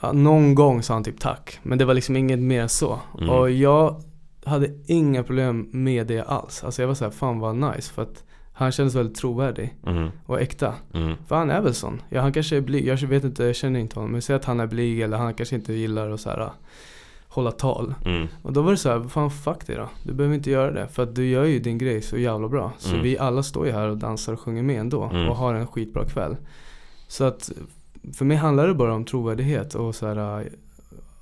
[0.00, 1.58] ja, någon gång sa han typ tack.
[1.62, 2.98] Men det var liksom inget mer så.
[3.18, 3.30] Mm.
[3.30, 4.02] Och jag
[4.44, 6.64] hade inga problem med det alls.
[6.64, 7.92] Alltså jag var så här, fan vad nice.
[7.92, 10.08] För att han kändes väldigt trovärdig Mm.
[10.26, 10.74] och äkta.
[10.94, 11.14] Mm.
[11.28, 12.02] För han är väl sån.
[12.08, 12.86] Ja, han kanske är blyg.
[12.86, 14.12] Jag vet inte, jag känner inte honom.
[14.12, 16.50] Men säg att han är blyg eller han kanske inte gillar att så här,
[17.32, 17.94] hålla tal.
[18.04, 18.26] Mm.
[18.42, 19.88] Och då var det så här, fan fuck det då.
[20.04, 20.88] Du behöver inte göra det.
[20.88, 22.72] För att du gör ju din grej så jävla bra.
[22.78, 23.02] Så Mm.
[23.02, 25.02] vi alla står ju här och dansar och sjunger med ändå.
[25.04, 25.28] Mm.
[25.28, 26.36] Och har en skitbra kväll.
[27.08, 27.50] Så att
[28.14, 30.46] för mig handlar det bara om trovärdighet och så här äh,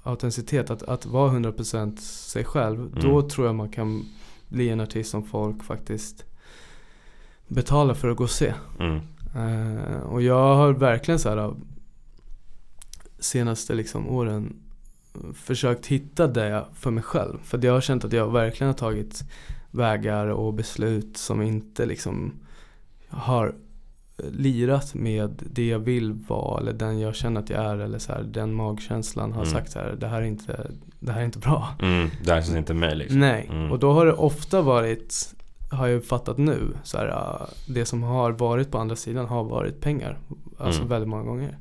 [0.03, 0.71] autenticitet.
[0.71, 1.97] Att, att vara 100%
[2.31, 2.91] sig själv.
[3.01, 3.29] Då Mm.
[3.29, 4.05] tror jag man kan
[4.49, 6.25] bli en artist som folk faktiskt
[7.49, 8.55] betalar för att gå och se.
[9.37, 11.55] Eh, och jag har verkligen så här
[13.19, 14.57] senaste liksom åren
[15.35, 17.39] försökt hitta det för mig själv.
[17.45, 19.23] För jag har känt att jag verkligen har tagit
[19.71, 22.33] vägar och beslut som inte liksom
[23.09, 23.55] har
[24.33, 28.13] lirat med det jag vill vara eller den jag känner att jag är eller så
[28.13, 29.53] här, den magkänslan har Mm.
[29.55, 30.71] sagt så här, det här är inte,
[31.01, 31.69] det här är inte bra.
[31.83, 32.09] Mm.
[32.25, 33.19] Det här känns inte mig liksom.
[33.21, 33.73] Nej, Mm.
[33.73, 35.35] och då har det ofta varit,
[35.71, 39.45] har jag fattat nu, så här, äh, det som har varit på andra sidan har
[39.45, 40.19] varit pengar.
[40.59, 40.89] Alltså Mm.
[40.91, 41.59] väldigt många gånger.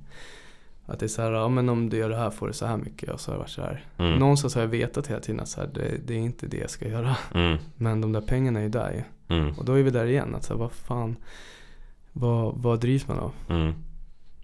[0.89, 2.65] Att det är så här, ja men om du gör det här får du så
[2.65, 3.85] här mycket och så har det varit så här.
[3.97, 4.19] Mm.
[4.19, 6.69] Någonstans har jag vetat hela tiden att så här, det, det är inte det jag
[6.69, 7.15] ska göra.
[7.33, 7.57] Mm.
[7.75, 9.35] Men de där pengarna är ju där ju.
[9.37, 9.57] Mm.
[9.57, 11.15] Och då är vi där igen, att så här, vad fan,
[12.11, 13.31] vad, vad drivs man av?
[13.49, 13.73] Mm.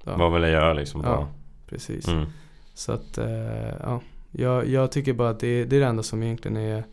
[0.03, 0.17] Ja.
[0.17, 1.01] Vad vill jag göra liksom?
[1.01, 1.10] Ja.
[1.15, 1.27] Bara.
[1.67, 2.08] Precis.
[2.08, 2.25] Mm.
[2.73, 4.01] Så att, eh, ja.
[4.31, 6.84] Jag, jag tycker bara att det, det är det enda som egentligen är,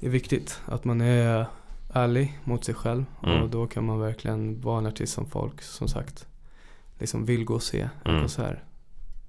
[0.00, 0.60] är viktigt.
[0.66, 1.46] Att man är
[1.92, 3.04] ärlig mot sig själv.
[3.22, 3.42] Mm.
[3.42, 6.26] Och då kan man verkligen vara en artist som folk, som sagt,
[7.04, 8.20] liksom vill gå och se en Mm.
[8.20, 8.58] konsert.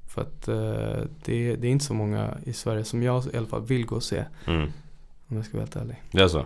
[0.08, 3.48] För att eh, det, det är inte så många i Sverige som jag i alla
[3.48, 4.24] fall vill gå och se.
[4.48, 4.72] Mm.
[5.28, 6.02] Om jag ska vara helt ärlig.
[6.12, 6.46] Det är så?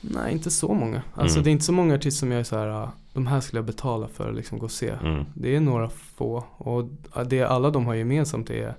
[0.00, 1.02] Nej, inte så många.
[1.14, 1.44] Alltså Mm.
[1.44, 3.58] det är inte så många artister som jag är så här, ah, de här skulle
[3.58, 4.90] jag betala för att liksom gå och se.
[4.90, 5.24] Mm.
[5.34, 6.44] Det är några få.
[6.56, 6.84] Och
[7.26, 8.74] det alla de har gemensamt är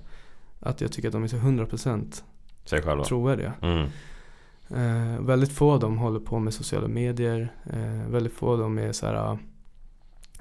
[0.59, 2.23] att jag tycker att de är så 100%
[2.65, 3.03] Säg själva.
[3.03, 3.53] trovärdiga.
[3.61, 3.87] Mm.
[4.69, 7.53] Eh, väldigt få av dem håller på med sociala medier.
[7.73, 9.37] Eh, väldigt få av dem är så här, ah,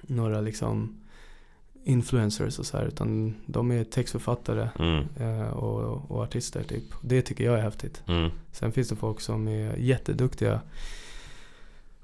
[0.02, 0.99] några liksom
[1.84, 2.84] influencers och så här.
[2.86, 5.04] Utan de är textförfattare Mm.
[5.20, 6.84] eh, och, och artister typ.
[7.02, 8.02] Det tycker jag är häftigt.
[8.06, 8.30] Mm.
[8.52, 10.60] Sen finns det folk som är jätteduktiga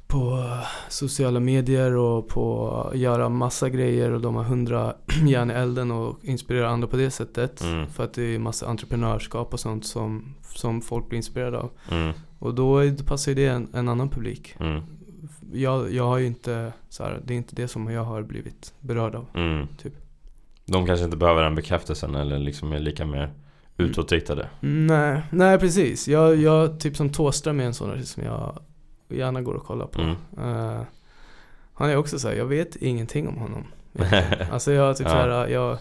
[0.06, 0.48] på
[0.88, 4.94] sociala medier och på att göra massa grejer och de har hundra
[5.26, 7.60] järn i elden och inspirerar andra på det sättet.
[7.62, 7.86] Mm.
[7.86, 11.70] För att det är massa entreprenörskap och sånt som, som folk blir inspirerade av.
[11.90, 12.12] Mm.
[12.38, 14.56] Och då är- passar ju det en, en annan publik.
[15.48, 15.60] Mm.
[15.60, 18.74] Jag, jag har ju inte, så här, det är inte det som jag har blivit
[18.80, 19.26] berörd av.
[19.34, 19.66] Mm.
[19.82, 19.92] Typ.
[20.66, 23.30] De kanske inte behöver den bekräftelsen eller liksom är lika mer
[23.76, 24.48] utåtriktade.
[24.60, 26.08] Nej, nej precis.
[26.08, 28.58] Jag, jag typ som Thåström är en sån artist som jag
[29.08, 30.00] gärna går och kollar på.
[30.00, 30.16] Mm.
[30.38, 30.80] Eh,
[31.74, 33.64] han är också så här, jag vet ingenting om honom.
[34.52, 35.10] alltså jag typ Ja.
[35.12, 35.78] så här, jag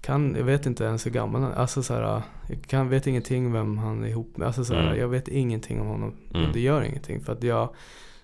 [0.00, 1.56] kan, jag vet inte ens hur gammal han är.
[1.56, 4.46] Alltså så här, jag kan, vet ingenting vem han är ihop med.
[4.46, 4.98] Alltså så här, Mm.
[4.98, 6.14] jag vet ingenting om honom.
[6.34, 6.52] Mm.
[6.52, 7.68] Det gör ingenting för att jag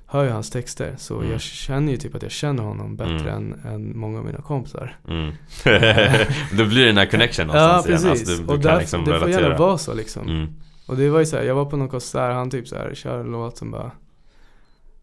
[0.06, 0.94] hör ju hans texter.
[0.98, 1.30] Så Mm.
[1.32, 3.52] jag känner ju typ att jag känner honom bättre Mm.
[3.64, 4.96] än, än många av mina kompisar.
[5.08, 5.32] Mm.
[6.58, 8.06] Då blir det den här connection Ja någonstans precis.
[8.10, 9.66] Alltså, du, du och där, liksom det får gärna relatera.
[9.66, 10.28] vara så liksom.
[10.28, 10.48] Mm.
[10.88, 12.94] Och det var ju så här, jag var på någon konsert, han typ så här
[12.94, 13.90] kör en låt som bara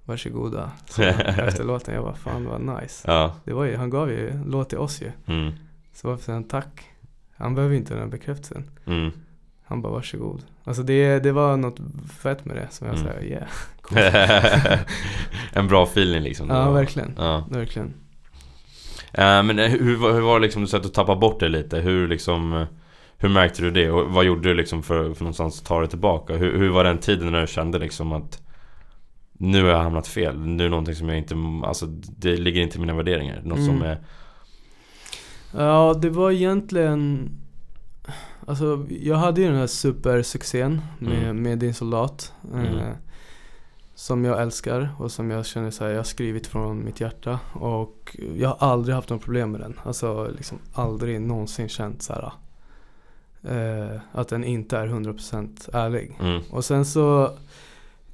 [0.06, 0.72] Varsågoda.
[0.90, 3.04] Så efter låten, jag bara fan vad nice.
[3.12, 3.36] Ja.
[3.44, 5.12] Det var ju, han gav ju låt till oss ju.
[5.26, 5.54] Mm.
[5.94, 6.84] Så varför säger han tack?
[7.38, 8.64] Han behöver inte den här bekräftelsen.
[9.74, 10.42] Han bara varsågod.
[10.64, 11.80] Alltså det, det var något
[12.22, 13.08] fett med det som jag Mm.
[13.08, 14.80] säger, yeah.
[15.54, 16.50] en bra feeling liksom.
[16.50, 17.46] Ja verkligen, Ja.
[17.52, 17.94] verkligen.
[19.14, 21.50] Eh, men hur, var- hur var det liksom, du sa att du tappade bort det
[21.50, 21.80] lite.
[21.80, 22.66] Hur liksom
[23.18, 23.92] Hur märkte du det?
[23.92, 26.34] Och vad gjorde du liksom för, för någonstans ta det tillbaka?
[26.36, 28.42] Hur, hur var den tiden när du kände liksom att
[29.34, 30.40] Nu har jag hamnat fel.
[30.40, 31.86] Nu är någonting som jag inte Alltså
[32.18, 33.42] det ligger inte i mina värderingar.
[33.44, 33.82] Något som Mm.
[33.88, 33.98] är
[35.58, 37.30] Ja det var egentligen
[38.48, 41.44] Alltså jag hade ju den här supersuccén med, Mm.
[41.44, 42.34] med Din Soldat.
[42.54, 42.78] Mm.
[42.78, 42.94] Eh,
[43.96, 47.40] som jag älskar och som jag känner så här, jag har skrivit från mitt hjärta.
[47.54, 49.80] Och jag har aldrig haft något problem med den.
[49.84, 52.32] Alltså liksom aldrig någonsin känt så här.
[53.44, 56.18] Eh, att den inte är 100% ärlig.
[56.20, 56.42] mm.
[56.50, 57.24] Och sen så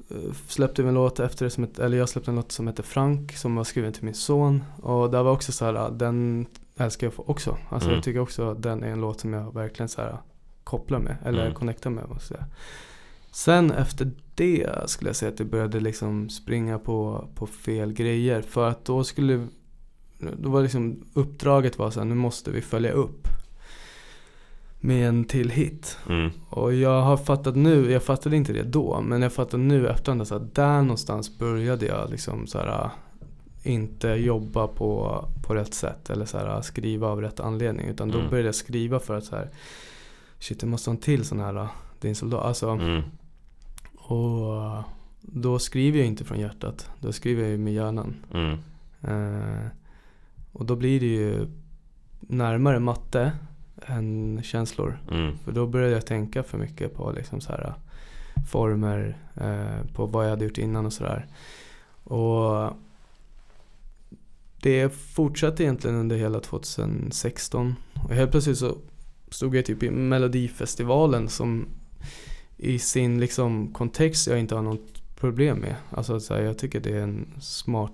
[0.10, 2.68] eh, släppte vi en låt efter det som ett, eller jag släppte en låt som
[2.68, 4.64] heter Frank som var skriven till min son.
[4.82, 6.46] Och där var också så här, den
[6.80, 7.58] älskar jag också.
[7.70, 7.96] Alltså Mm.
[7.96, 10.18] jag tycker också att den är en låt som jag verkligen så här
[10.64, 11.54] kopplar med, eller Mm.
[11.54, 12.10] connectar med.
[12.10, 12.44] Måste jag.
[13.32, 18.42] Sen efter det skulle jag säga att det började liksom springa på, på fel grejer.
[18.42, 19.48] För att då skulle,
[20.38, 23.28] då var liksom uppdraget var så här, nu måste vi följa upp
[24.80, 25.98] med en till hit.
[26.10, 26.30] Mm.
[26.50, 29.94] Och jag har fattat nu, jag fattade inte det då, men jag fattar nu
[30.26, 32.90] så att där någonstans började jag liksom så här,
[33.64, 37.86] inte jobba på, på rätt sätt eller så här, skriva av rätt anledning.
[37.88, 38.30] Utan då Mm.
[38.30, 39.50] började jag skriva för att så här,
[40.40, 41.68] shit jag måste ha en till sån här
[42.02, 42.46] din soldat.
[42.46, 43.02] Alltså, Mm.
[43.98, 44.84] och
[45.22, 48.16] då skriver jag inte från hjärtat, då skriver jag ju med hjärnan.
[48.34, 48.58] Mm.
[49.02, 49.66] Eh,
[50.52, 51.48] och då blir det ju
[52.20, 53.32] närmare matte
[53.86, 55.00] än känslor.
[55.12, 55.38] Mm.
[55.38, 57.74] För då började jag tänka för mycket på liksom så här,
[58.52, 61.26] former, eh, på vad jag hade gjort innan och sådär.
[62.04, 62.72] Och
[64.62, 67.76] det fortsatte egentligen under hela 2016.
[68.10, 68.78] Och helt plötsligt så
[69.30, 71.66] stod jag typ i Melodifestivalen som
[72.58, 75.76] i sin liksom kontext jag inte har något problem med.
[75.92, 77.94] Alltså så här, jag tycker det är en smart,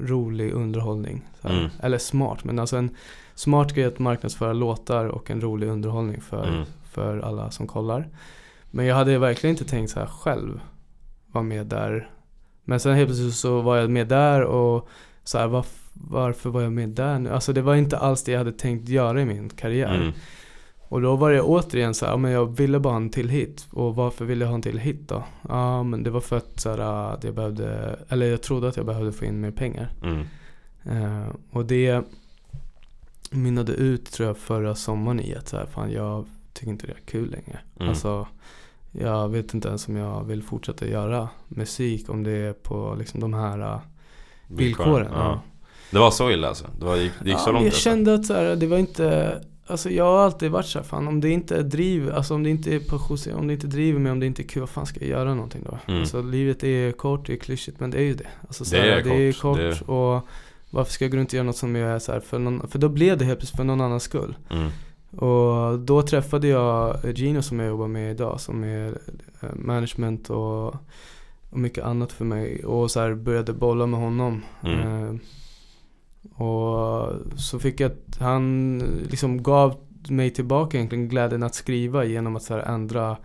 [0.00, 1.22] rolig underhållning.
[1.42, 1.68] Mm.
[1.80, 2.90] Eller smart, men alltså en
[3.34, 6.64] smart grej att marknadsföra låtar och en rolig underhållning för, Mm.
[6.84, 8.08] för alla som kollar.
[8.70, 10.60] Men jag hade verkligen inte tänkt så här själv
[11.26, 12.10] vara med där.
[12.64, 14.88] Men sen helt plötsligt så var jag med där och
[15.24, 17.30] så här, varf- varför var jag med där nu?
[17.30, 19.94] Alltså det var inte alls det jag hade tänkt göra i min karriär.
[19.94, 20.12] Mm.
[20.88, 23.66] Och då var det återigen så här, men jag ville bara ha en till hit.
[23.70, 25.24] Och varför ville jag ha en till hit då?
[25.48, 26.78] Ja men det var för att, så här,
[27.12, 29.92] att jag behövde, eller jag trodde att jag behövde få in mer pengar.
[30.02, 30.26] Mm.
[30.84, 32.04] Eh, och det
[33.30, 36.92] mynnade ut tror jag förra sommaren i att så här, fan jag tycker inte det
[36.92, 37.58] är kul längre.
[37.76, 37.88] Mm.
[37.88, 38.26] Alltså
[38.92, 43.20] jag vet inte ens om jag vill fortsätta göra musik om det är på liksom
[43.20, 43.80] de här uh,
[44.46, 45.12] villkoren.
[45.12, 45.40] Ja.
[45.94, 46.66] Det var så illa alltså?
[46.78, 47.80] Det, var, det gick, det gick så Ja, men långt Jag alltså?
[47.80, 51.08] kände att så här, det var inte Alltså jag har alltid varit så här, fan
[51.08, 54.12] om det inte driver, alltså om det inte är passion, om det inte driver mig,
[54.12, 55.78] om det inte är kul, vad fan ska jag göra någonting då?
[55.86, 56.00] Mm.
[56.00, 58.26] Alltså livet är kort, det är klyschigt, men det är ju det.
[58.46, 60.26] Alltså, så Det är det är kort, kort det- och
[60.70, 62.68] varför ska jag gå runt och göra något som jag är så här för någon,
[62.68, 64.36] för då blev det helt plötsligt för någon annans skull.
[64.50, 64.68] Mm.
[65.16, 68.98] Och då träffade jag Gino som jag jobbar med idag som är
[69.40, 70.66] eh, management och,
[71.50, 72.64] och mycket annat för mig.
[72.64, 74.42] Och så började bolla med honom.
[74.62, 74.80] Mm.
[74.80, 75.14] Eh,
[76.32, 78.78] och så fick jag han
[79.10, 79.74] liksom gav
[80.08, 83.16] mig tillbaka egentligen glädjen att skriva genom att så ändra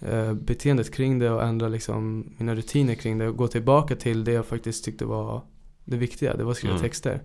[0.00, 4.24] eh, beteendet kring det och ändra liksom mina rutiner kring det och gå tillbaka till
[4.24, 5.42] det jag faktiskt tyckte var
[5.84, 6.82] det viktiga, det var att skriva Mm.
[6.82, 7.22] texter.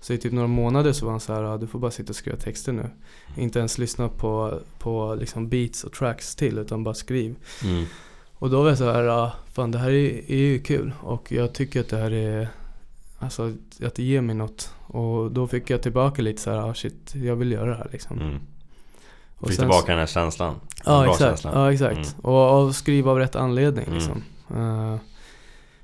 [0.00, 2.10] Så i typ några månader så var han så här, "Ja, du får bara sitta
[2.10, 2.90] och skriva texter nu.
[3.36, 7.36] Inte ens lyssna på, på liksom beats och tracks till utan bara skriv.
[7.64, 7.84] Mm.
[8.34, 11.32] Och då var jag så här, "Ja, fan det här är, är ju kul och
[11.32, 12.48] jag tycker att det här är,
[13.20, 13.52] alltså
[13.86, 14.74] att det ger mig något.
[14.86, 17.88] Och då fick jag tillbaka lite så här, ah, shit jag vill göra det här
[17.92, 18.18] liksom.
[18.20, 18.38] Mm.
[19.38, 20.54] Och Fick sen- tillbaka den här känslan?
[20.84, 21.54] Den Ja exakt, känslan.
[21.60, 21.96] ja, exakt.
[21.96, 22.08] Mm.
[22.34, 23.98] Och, och skriva av rätt anledning Mm.
[23.98, 24.22] liksom.
[24.56, 24.96] Eh,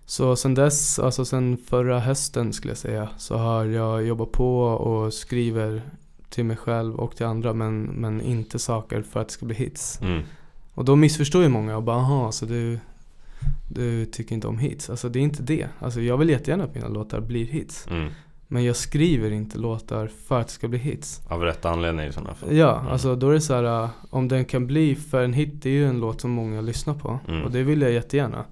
[0.06, 4.60] så sen dess, alltså sen förra hösten skulle jag säga, så har jag jobbat på
[4.62, 5.82] och skriver
[6.30, 9.54] till mig själv och till andra men, men inte saker för att det ska bli
[9.56, 9.98] hits.
[10.02, 10.22] Mm.
[10.74, 12.78] Och då missförstår ju många och bara aha, så du,
[13.68, 14.90] du tycker inte om hits.
[14.90, 15.68] Alltså det är inte det.
[15.78, 17.86] Alltså jag vill jättegärna att mina låtar blir hits.
[17.90, 18.08] Mm.
[18.48, 21.20] Men jag skriver inte låtar för att det ska bli hits.
[21.28, 22.56] Av rätt anledning i sådana fall?
[22.56, 22.92] Ja, Mm.
[22.92, 25.70] alltså då är det så här, äh, om den kan bli, för en hit det
[25.70, 27.18] är ju en låt som många lyssnar på.
[27.28, 27.42] Mm.
[27.42, 28.44] Och det vill jag jättegärna.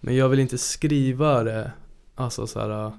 [0.00, 1.72] Men jag vill inte skriva det,
[2.14, 2.92] alltså så här, äh,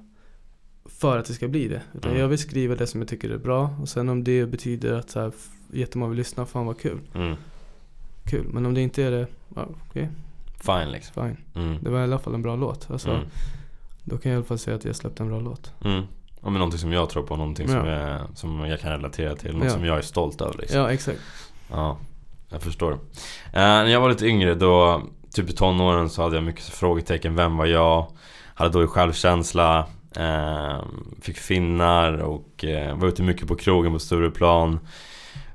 [0.84, 1.82] för att det ska bli det.
[1.94, 2.20] Utan Mm.
[2.22, 3.70] jag vill skriva det som jag tycker är bra.
[3.80, 5.32] Och sen om det betyder att så här,
[5.72, 6.98] jättemånga vill lyssna, fan vad kul.
[7.14, 7.36] Mm.
[8.24, 8.46] Kul.
[8.52, 10.08] Men om det inte är det, ja, okej,
[10.60, 11.14] Fine liksom?
[11.24, 11.36] fine.
[11.64, 11.78] Mm.
[11.82, 12.90] Det var i alla fall en bra låt.
[12.90, 13.22] Alltså, Mm.
[14.04, 15.72] Då kan jag i alla fall säga att jag släppte en bra låt.
[15.84, 16.02] Mm.
[16.42, 17.86] Ja men någonting som jag tror på, någonting som, Ja.
[17.86, 19.70] är, som jag kan relatera till, något Ja.
[19.70, 20.78] som jag är stolt över liksom.
[20.80, 21.18] Ja, exakt.
[21.70, 21.98] Ja,
[22.48, 22.92] jag förstår.
[22.92, 22.98] Eh,
[23.52, 25.02] när jag var lite yngre då,
[25.34, 27.36] typ i tonåren så hade jag mycket frågetecken.
[27.36, 28.06] Vem var jag?
[28.54, 29.86] Hade dålig självkänsla.
[30.16, 30.80] Eh,
[31.20, 34.78] fick finnar och eh, var ute mycket på krogen på Stureplan.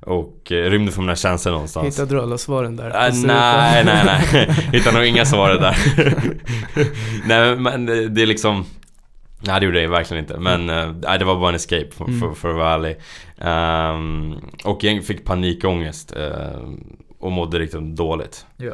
[0.06, 1.88] Och eh, rymde från mina känslor någonstans.
[1.88, 3.08] Hittade du alla svaren där?
[3.08, 4.50] Äh, nej, nej, nej.
[4.74, 5.78] Hittade nog inga svar där.
[7.28, 8.66] nej, men det, det är liksom...
[9.40, 10.38] Nej, det gjorde jag verkligen inte.
[10.38, 12.20] Men eh, nej, det var bara en escape, för, Mm.
[12.20, 12.98] för, för att vara ärlig.
[13.38, 16.16] Ehm, och jag fick panikångest.
[16.16, 16.62] eh,
[17.20, 18.46] och mådde riktigt dåligt.
[18.58, 18.72] Ja.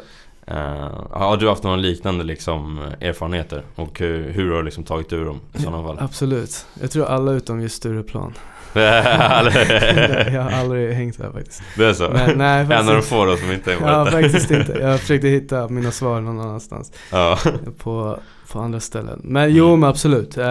[0.50, 3.62] Uh, har du haft några liknande liksom, erfarenheter?
[3.74, 5.98] Och hur, hur har du liksom tagit ur dem i sådana fall?
[6.00, 6.66] Absolut.
[6.80, 8.32] Jag tror alla utom just Stureplan.
[10.32, 11.62] jag har aldrig hängt där faktiskt.
[11.76, 12.10] Det är så?
[12.10, 14.72] Men, nej, en av de få då som inte är Ja, faktiskt inte.
[14.72, 16.92] Jag försökte hitta mina svar någon annanstans.
[17.10, 17.38] Ja.
[17.78, 18.18] På,
[18.52, 19.20] på andra ställen.
[19.24, 20.38] Men jo, men absolut.
[20.38, 20.44] Uh,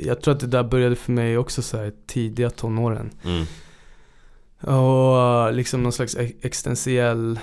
[0.00, 3.10] jag tror att det där började för mig också så här tidiga tonåren.
[3.24, 3.46] Mm.
[4.76, 7.38] Och liksom någon slags existentiell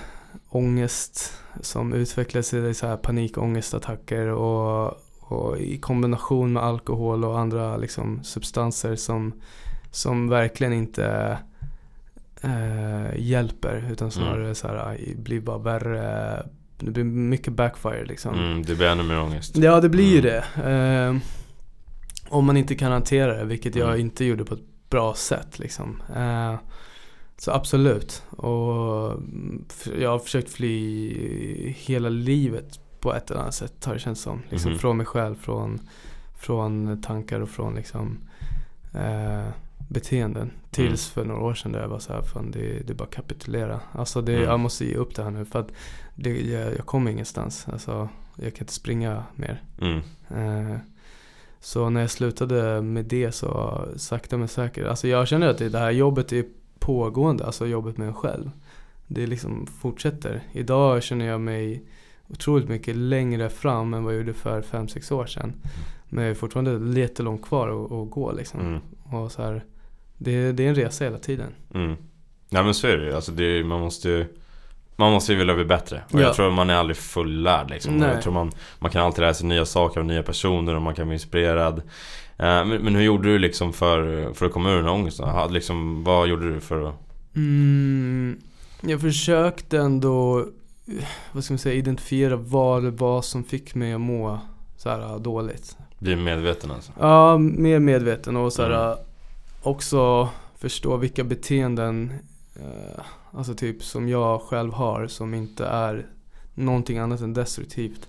[0.49, 7.39] ångest som utvecklar sig i så här panikångestattacker och, och i kombination med alkohol och
[7.39, 9.33] andra liksom substanser som,
[9.91, 11.37] som verkligen inte
[12.41, 14.55] eh, hjälper utan snarare mm.
[14.55, 16.43] så här, blir bara värre.
[16.77, 18.35] Det blir mycket backfire liksom.
[18.35, 19.57] Mm, det blir ännu mer ångest.
[19.57, 20.43] Ja, det blir ju mm.
[20.55, 20.71] det.
[20.71, 21.15] Eh,
[22.29, 24.01] om man inte kan hantera det, vilket jag mm.
[24.01, 26.01] inte gjorde på ett bra sätt liksom.
[26.15, 26.55] Eh,
[27.37, 28.23] så absolut.
[28.29, 29.19] Och
[29.99, 34.41] jag har försökt fly hela livet på ett eller annat sätt har det känts som.
[34.49, 34.79] Liksom mm.
[34.79, 35.79] Från mig själv, från,
[36.37, 38.17] från tankar och från liksom
[38.93, 39.47] eh,
[39.89, 40.51] beteenden.
[40.71, 41.13] Tills mm.
[41.13, 43.79] för några år sedan där jag var så här, fan det, det är bara kapitulera.
[43.91, 44.45] Alltså det, mm.
[44.45, 45.71] jag måste ge upp det här nu för att
[46.15, 47.67] det, jag, jag kommer ingenstans.
[47.71, 49.63] Alltså jag kan inte springa mer.
[49.81, 49.99] Mm.
[50.29, 50.77] Eh,
[51.59, 54.87] så när jag slutade med det så sakta men säkert.
[54.87, 56.45] Alltså jag känner att det, det här jobbet är
[56.79, 58.51] pågående, alltså jobbet med en själv.
[59.07, 60.43] Det liksom fortsätter.
[60.51, 61.83] Idag känner jag mig
[62.27, 65.53] otroligt mycket längre fram än vad jag gjorde för 5-6 år sedan.
[66.09, 68.59] Men jag är fortfarande jättelångt kvar att, att gå liksom.
[68.59, 68.81] Mm.
[69.03, 69.63] Och så här,
[70.17, 71.51] det, det är en resa hela tiden.
[71.73, 71.95] Mm.
[72.49, 73.13] Nej men så är det ju.
[73.13, 74.25] Alltså det, man måste ju
[74.97, 76.03] man måste ju vilja bli bättre.
[76.13, 76.23] Och ja.
[76.23, 78.01] jag tror man är aldrig fullärd liksom.
[78.01, 80.95] Jag tror man, man kan alltid lära sig nya saker av nya personer och man
[80.95, 81.77] kan bli inspirerad.
[82.37, 85.53] Eh, men, men, hur gjorde du liksom för, för att komma ur den här ångesten?
[85.53, 86.95] Liksom, vad gjorde du för att...
[87.35, 88.39] Mm,
[88.81, 90.45] jag försökte ändå,
[91.31, 94.39] vad ska man säga, identifiera vad det var som fick mig att må
[94.77, 95.77] så här dåligt.
[95.99, 96.91] Bli medveten alltså?
[96.99, 98.97] Ja, mer medveten och så här, mm.
[99.63, 102.13] också förstå vilka beteenden
[102.55, 103.03] eh,
[103.37, 106.05] Alltså typ som jag själv har som inte är
[106.53, 108.07] någonting annat än destruktivt.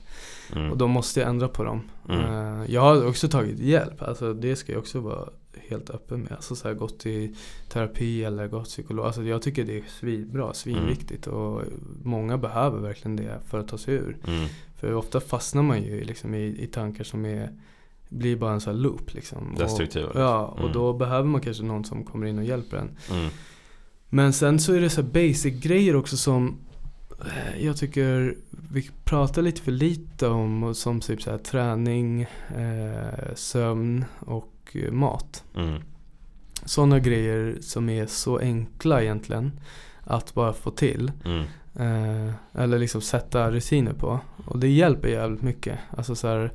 [0.52, 0.70] Mm.
[0.70, 1.82] Och då måste jag ändra på dem.
[2.08, 2.64] Mm.
[2.68, 5.28] Jag har också tagit hjälp, alltså det ska jag också vara
[5.69, 6.33] helt öppen med.
[6.33, 7.35] Alltså så här, gått i
[7.69, 9.07] terapi eller gått psykolog.
[9.07, 11.27] Alltså jag tycker det är svinbra, svinviktigt.
[11.27, 11.38] Mm.
[11.38, 11.62] Och
[12.03, 14.16] många behöver verkligen det för att ta sig ur.
[14.27, 14.49] Mm.
[14.77, 17.51] För ofta fastnar man ju liksom i, i tankar som är
[18.09, 19.55] blir bara en sån här loop liksom.
[19.59, 20.09] Destruktiva.
[20.09, 20.73] Och, ja, och mm.
[20.73, 22.90] då behöver man kanske någon som kommer in och hjälper en.
[23.11, 23.31] Mm.
[24.09, 26.59] Men sen så är det så basic grejer också som
[27.21, 28.37] eh, jag tycker
[28.73, 32.23] vi pratar lite för lite om som typ så här, träning,
[32.57, 35.44] eh, sömn och eh, mat.
[35.57, 35.83] Mm.
[36.64, 39.61] Sådana grejer som är så enkla egentligen
[40.00, 41.12] att bara få till.
[41.24, 41.44] Mm.
[41.74, 44.20] Eh, eller liksom sätta rutiner på.
[44.44, 45.79] Och det hjälper jävligt mycket.
[45.90, 46.52] Alltså så här,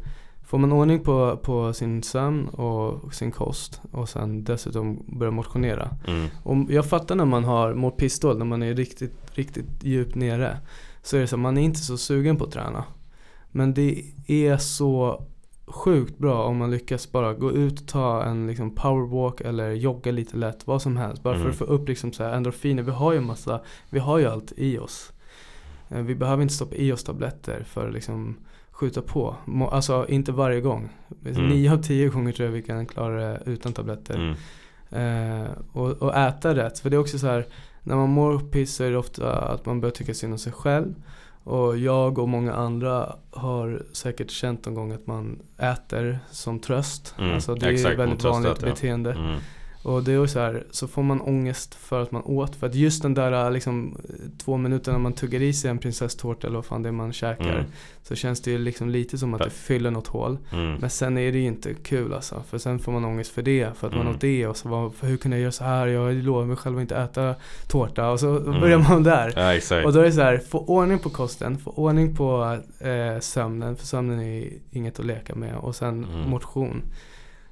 [0.52, 5.90] Får man ordning på, på sin sömn och sin kost och sen dessutom börja motionera.
[6.08, 6.28] Mm.
[6.44, 10.58] Och jag fattar när man har mår pistol, när man är riktigt, riktigt djupt nere.
[11.04, 12.84] Så är det så man är inte så sugen på att träna.
[13.52, 15.24] Men det är så
[15.72, 20.12] sjukt bra om man lyckas bara gå ut och ta en liksom powerwalk eller jogga
[20.12, 21.24] lite lätt, vad som helst.
[21.24, 21.44] Bara mm.
[21.44, 22.84] för att få upp liksom så här endorfiner.
[22.84, 25.12] Vi har ju massa, vi har ju allt i oss.
[25.90, 28.38] Eh, vi behöver inte stoppa i oss tabletter för liksom
[28.72, 29.36] skjuta på.
[29.72, 30.90] Alltså inte varje gång.
[31.26, 31.48] Mm.
[31.48, 34.16] Nio av tio gånger tror jag vi kan klara det utan tabletter.
[34.16, 34.36] Mm.
[34.92, 36.80] Eh, och, och, äta rätt.
[36.80, 37.46] För det är också så här,
[37.84, 40.54] när man mår piss så är det ofta att man börjar tycka synd om sig
[40.54, 40.96] själv.
[41.44, 47.16] Och jag och många andra har säkert känt någon gång att man äter som tröst.
[47.18, 49.12] Mm, alltså det är ett väldigt vanligt beteende.
[49.12, 49.40] Mm.
[49.84, 52.56] Och det är så här, så får man ångest för att man åt.
[52.56, 53.98] För att just den där liksom,
[54.38, 57.56] två minuterna man tuggar i sig en prinsesstårta eller vad fan det är man käkar.
[57.56, 57.66] Mm.
[58.04, 60.38] Så känns det ju liksom lite som att det fyller något hål.
[60.54, 60.76] Mm.
[60.80, 62.44] Men sen är det ju inte kul alltså.
[62.50, 63.78] För sen får man ångest för det.
[63.78, 64.16] För att man mm.
[64.16, 64.48] åt det.
[64.48, 65.88] Och så var, hur kunde jag göra så här?
[65.88, 67.36] Jag lovar mig själv att inte äta
[67.68, 68.10] tårta.
[68.10, 68.60] Och så mm.
[68.60, 69.34] börjar man där.
[69.36, 69.86] Ja, exakt.
[69.86, 71.58] Och då är det så här, få ordning på kosten.
[71.58, 73.76] Få ordning på eh, sömnen.
[73.76, 75.56] För sömnen är inget att leka med.
[75.56, 76.30] Och sen mm.
[76.30, 76.82] motion.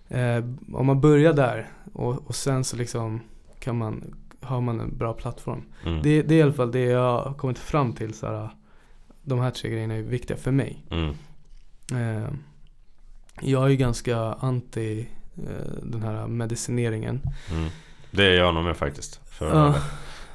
[0.10, 0.44] Eh,
[0.74, 3.22] om man börjar där och, och sen så liksom
[3.60, 5.64] kan man, har man en bra plattform.
[5.86, 6.02] Mm.
[6.02, 8.14] Det, det är i alla fall det jag har kommit fram till.
[8.14, 8.50] Så här,
[9.22, 10.86] de här tre grejerna är viktiga för mig.
[10.92, 11.10] Mm.
[11.92, 12.30] Eh,
[13.42, 17.22] jag är ju ganska anti eh, den här medicineringen.
[17.52, 17.70] Mm.
[18.12, 19.22] Det är jag nog med faktiskt.
[19.30, 19.76] För uh.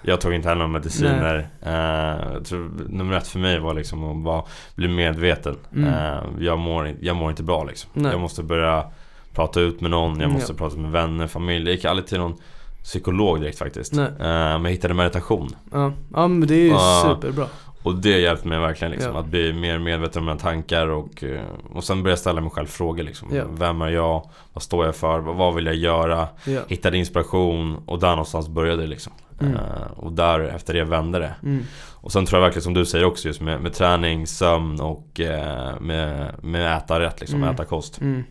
[0.06, 1.38] Jag tog inte heller några mediciner.
[1.38, 4.44] Uh, tror, nummer ett för mig var liksom att bara
[4.75, 5.56] bli medveten.
[5.75, 5.85] Mm.
[5.85, 7.90] Uh, jag, mår, jag mår inte bra liksom.
[7.94, 8.12] Nej.
[8.12, 8.90] Jag måste börja
[9.35, 10.58] prata ut med någon, jag måste mm.
[10.58, 11.64] prata med vänner, familj.
[11.64, 12.37] Jag gick aldrig till någon
[12.82, 13.92] psykolog direkt faktiskt.
[13.92, 14.06] Nej.
[14.06, 15.50] Uh, men jag hittade meditation.
[15.72, 17.46] Ja, ja men det är ju uh, superbra.
[17.85, 19.20] Och det hjälpte mig verkligen liksom, Ja.
[19.20, 22.50] att bli mer medveten om mina tankar och, eh, och sen började jag ställa mig
[22.50, 23.28] själv frågor liksom.
[23.32, 23.44] Ja.
[23.50, 24.30] Vem är jag?
[24.52, 25.18] Vad står jag för?
[25.18, 26.28] Vad- vill jag göra?
[26.46, 26.60] Ja.
[26.68, 29.12] Hittade inspiration och där någonstans började det liksom.
[29.40, 29.54] Mm.
[29.54, 29.60] Eh,
[29.96, 31.35] och där efter det vände det.
[31.42, 31.64] Mm.
[31.92, 35.20] Och sen tror jag verkligen som du säger också just med, med träning, sömn och
[35.20, 37.54] eh, med, med äta rätt liksom, Mm.
[37.54, 38.00] äta kost.
[38.00, 38.24] Mm.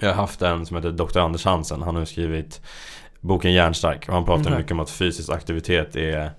[0.00, 1.18] Jag har haft en som heter Dr.
[1.18, 2.60] Anders Hansen, han har skrivit
[3.20, 4.58] boken Järnstark och han pratar Mhm.
[4.58, 6.30] mycket om att fysisk aktivitet är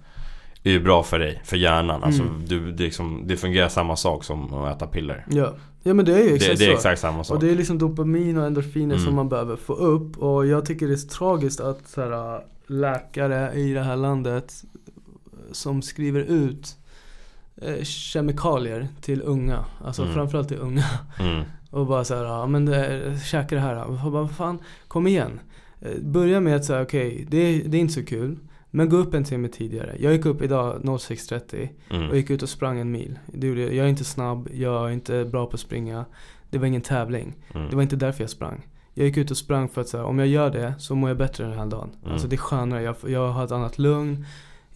[0.64, 2.03] är ju bra för dig, för hjärnan.
[2.03, 2.45] Alltså Mm.
[2.47, 5.26] du, det, liksom, det fungerar samma sak som att äta piller.
[5.30, 5.53] Ja.
[5.84, 6.74] ja men det är ju Det, exakt det är så.
[6.76, 7.36] exakt samma sak.
[7.36, 9.05] Och det är liksom dopamin och endorfiner Mm.
[9.05, 12.41] som man behöver få upp och jag tycker det är så tragiskt att så här,
[12.68, 14.53] läkare i det här landet
[15.51, 16.76] som skriver ut
[17.62, 20.14] eh, kemikalier till unga, alltså Mm.
[20.14, 20.84] framförallt till unga
[21.20, 21.43] Mm.
[21.78, 24.05] Och bara så här, ja men det, käka det här.
[24.05, 25.39] Och bara, fan, kom igen.
[25.82, 28.38] Eh, Börja med att säga okej, det, det är inte så kul.
[28.71, 29.95] Men gå upp en timme tidigare.
[29.99, 32.15] Jag gick upp idag 06.30 och Mm.
[32.15, 33.19] gick ut och sprang en mil.
[33.25, 33.73] Det gjorde jag.
[33.73, 36.05] jag är inte snabb, jag är inte bra på att springa.
[36.49, 37.34] Det var ingen tävling.
[37.53, 37.69] Mm.
[37.69, 38.67] Det var inte därför jag sprang.
[38.93, 41.17] Jag gick ut och sprang för att säga, om jag gör det så mår jag
[41.17, 41.89] bättre den här dagen.
[42.01, 42.13] Mm.
[42.13, 44.25] Alltså det är skönare, jag, jag har ett annat lugn.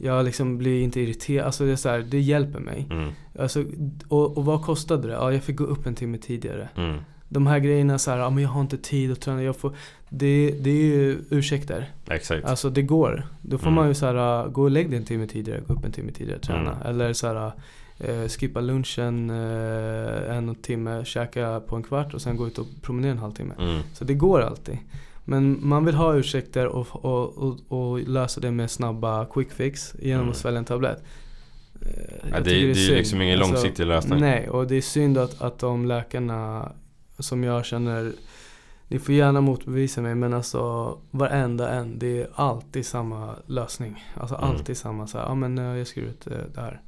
[0.03, 2.87] Jag liksom blir inte irriterad, alltså det är så här, det hjälper mig.
[2.91, 3.09] Mm.
[3.39, 3.63] Alltså,
[4.07, 5.13] och, och vad kostade det?
[5.13, 6.69] Ja, jag fick gå upp en timme tidigare.
[6.75, 6.97] Mm.
[7.29, 9.75] De här grejerna så här, ja men jag har inte tid att träna, jag får
[10.09, 11.89] det, det är ju ursäkter.
[12.09, 12.45] Exakt.
[12.45, 13.23] Alltså det går.
[13.41, 13.75] Då får Mm.
[13.75, 16.11] man ju så här, gå och lägg dig en timme tidigare, gå upp en timme
[16.11, 16.75] tidigare och träna.
[16.75, 16.87] Mm.
[16.87, 17.51] Eller så här,
[17.99, 22.67] eh, skippa lunchen eh, en timme, käka på en kvart och sen gå ut och
[22.81, 23.53] promenera en halvtimme.
[23.59, 23.81] Mm.
[23.93, 24.77] Så det går alltid.
[25.25, 29.95] Men man vill ha ursäkter och, och, och, och lösa det med snabba quick fix
[29.99, 30.31] genom Mm.
[30.31, 31.03] att svälja en tablett.
[31.81, 32.97] Eh, Ja, det, tycker det är ju synd.
[32.97, 34.19] liksom ingen Alltså, långsiktig lösning.
[34.19, 36.71] Nej, och det är synd att, att de läkarna
[37.19, 38.11] som jag känner
[38.87, 44.05] ni får gärna motbevisa mig men alltså varenda en, det är alltid samma lösning.
[44.15, 44.49] Alltså Mm.
[44.49, 46.81] alltid samma så här, ja men eh, jag skriver ut eh, det här.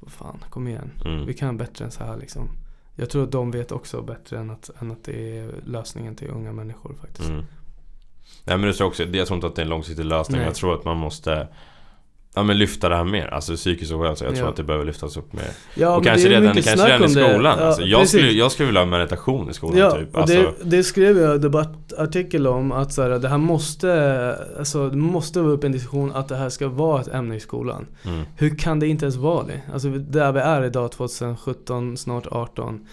[0.00, 0.90] Vad fan, kom igen.
[1.04, 1.26] Mm.
[1.26, 2.48] Vi kan bättre än så här liksom.
[2.96, 6.28] Jag tror att de vet också bättre än att, än att det är lösningen till
[6.30, 7.28] unga människor faktiskt.
[7.28, 7.44] Mm.
[8.44, 10.38] Nej men det tror jag också, jag tror inte att det är en långsiktig lösning.
[10.38, 10.46] Nej.
[10.46, 11.48] Jag tror att man måste
[12.38, 14.24] Ja men lyfta det här mer, alltså psykisk ohälsa.
[14.24, 14.50] Jag tror Ja.
[14.50, 15.48] att det behöver lyftas upp mer.
[15.74, 17.56] Ja, och kanske redan, kanske redan i skolan.
[17.58, 18.20] Ja, alltså, jag, precis.
[18.20, 20.16] skulle, jag skulle vilja ha meditation i skolan Ja, typ.
[20.16, 24.88] Alltså, det, det skrev jag en debattartikel om att så här, det här måste, alltså
[24.90, 27.86] det måste vara upp en diskussion att det här ska vara ett ämne i skolan.
[28.04, 29.60] mm, Hur kan det inte ens vara det?
[29.72, 32.86] Alltså där vi är idag 2017, snart 18.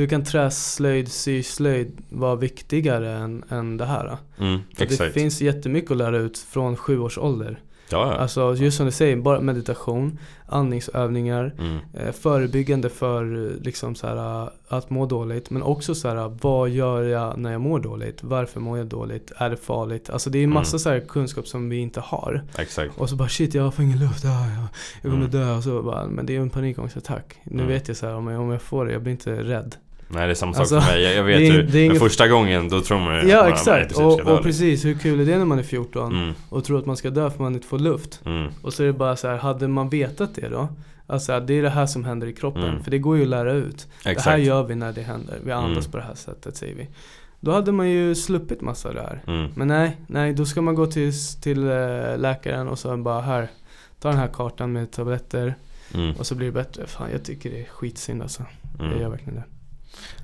[0.00, 4.16] Hur kan träslöjd, syslöjd vara viktigare än, än det här?
[4.38, 7.60] mm, det finns jättemycket att lära ut från sju års ålder.
[7.92, 8.14] Ja, ja.
[8.14, 14.06] Alltså just som du säger, bara meditation, andningsövningar, Mm, eh, förebyggande för eh, liksom så
[14.06, 15.50] här, eh, att må dåligt.
[15.50, 18.22] Men också så här, vad gör jag när jag mår dåligt?
[18.22, 19.32] Varför mår jag dåligt?
[19.36, 20.10] Är det farligt?
[20.10, 20.78] Alltså det är massa Mm.
[20.78, 22.42] så här kunskap som vi inte har.
[22.58, 22.98] exakt.
[22.98, 24.66] Och så bara shit jag får ingen luft, ah, jag,
[25.02, 25.30] jag kommer Mm.
[25.30, 25.56] dö.
[25.56, 27.36] Och så bara, men det är ju en panikångestattack.
[27.44, 27.66] Nu Mm.
[27.68, 29.76] vet jag så här, om jag, om jag får det, jag blir inte rädd.
[30.12, 31.02] Nej det är samma sak Alltså, för mig.
[31.02, 33.44] Jag, jag vet ju, men ingen- första gången då tror man ju att Ja man,
[33.44, 35.62] man exakt, precis och, ska dö, och precis hur kul är det när man är
[35.62, 36.22] 14 liksom.
[36.22, 38.20] Mm, och tror att man ska dö för man inte får luft?
[38.26, 40.68] mm, Och så är det bara så här, hade man vetat det då?
[41.06, 42.82] Alltså det är det här som händer i kroppen, Mm.
[42.82, 43.78] för det går ju att lära ut.
[44.02, 44.42] Det här exakt.
[44.42, 45.90] gör vi när det händer, vi andas Mm.
[45.90, 46.88] på det här sättet säger vi.
[47.40, 49.22] Då hade man ju sluppit massa av det här.
[49.26, 53.20] Mm, Men nej, nej då ska man gå till, till eh, läkaren och så bara
[53.20, 53.48] här,
[54.00, 55.54] ta den här kartan med tabletter
[55.94, 56.86] mm, och så blir det bättre.
[56.86, 58.42] Fan jag tycker det är skitsynd alltså.
[58.78, 59.10] Jag gör mm.
[59.10, 59.44] verkligen det.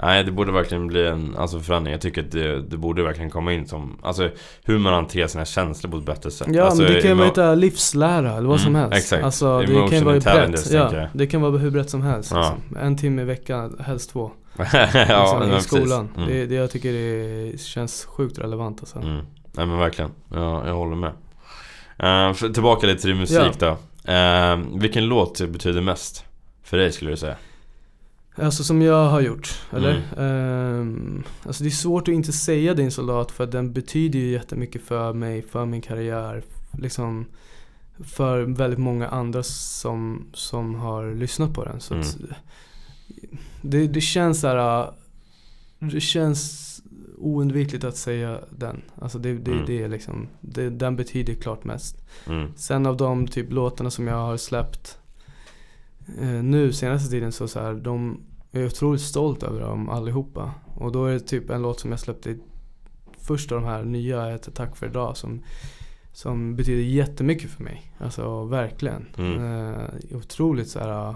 [0.02, 1.92] Nej det borde verkligen bli en alltså, förändring.
[1.92, 4.30] Jag tycker att det, det borde verkligen komma in som Alltså
[4.62, 6.48] hur man hanterar sina känslor på ett bättre sätt.
[6.50, 9.04] Ja alltså, men det kan ju vara livslära eller vad som Mm, helst.
[9.04, 9.24] exakt.
[9.24, 10.70] Alltså det kan Emotion vara brett.
[10.70, 12.30] Ja, det kan vara hur brett som helst.
[12.34, 12.38] Ja.
[12.38, 12.86] Liksom.
[12.86, 14.30] En timme i veckan, helst två.
[15.08, 16.08] ja, liksom, I skolan.
[16.16, 16.28] Mm.
[16.28, 18.98] Det, det jag tycker det känns sjukt relevant alltså.
[18.98, 19.16] Mm.
[19.52, 21.10] Nej men verkligen, ja, jag håller med.
[21.10, 23.76] Uh, för, tillbaka lite till din musik då.
[24.12, 26.24] Eh, vilken låt betyder mest
[26.62, 27.36] för dig skulle du säga?
[28.36, 30.02] Alltså som jag har gjort, eller?
[30.16, 30.80] Mm.
[30.80, 34.82] Ehm, alltså det är svårt att inte säga din soldat för den betyder ju jättemycket
[34.82, 36.42] för mig, för min karriär.
[36.78, 37.26] Liksom
[38.04, 41.80] för väldigt många andra som, som har lyssnat på den.
[41.80, 42.06] Så Mm.
[43.62, 44.90] det, det känns så här,
[45.78, 46.62] det känns
[47.18, 48.82] oundvikligt att säga den.
[49.00, 49.64] Alltså det, det, Mm.
[49.66, 51.96] det är liksom, det, den betyder klart mest.
[52.26, 52.48] Mm.
[52.56, 54.98] Sen av de typ låtarna som jag har släppt
[56.42, 58.20] nu senaste tiden så, så här, de
[58.56, 60.50] jag är otroligt stolt över dem allihopa.
[60.74, 62.36] Och då är det typ en låt som jag släppte
[63.18, 65.42] först av de här nya heter Tack för idag som,
[66.12, 67.92] som betyder jättemycket för mig.
[67.98, 69.06] Alltså verkligen.
[69.18, 69.44] Mm.
[69.44, 71.14] Eh, otroligt så här,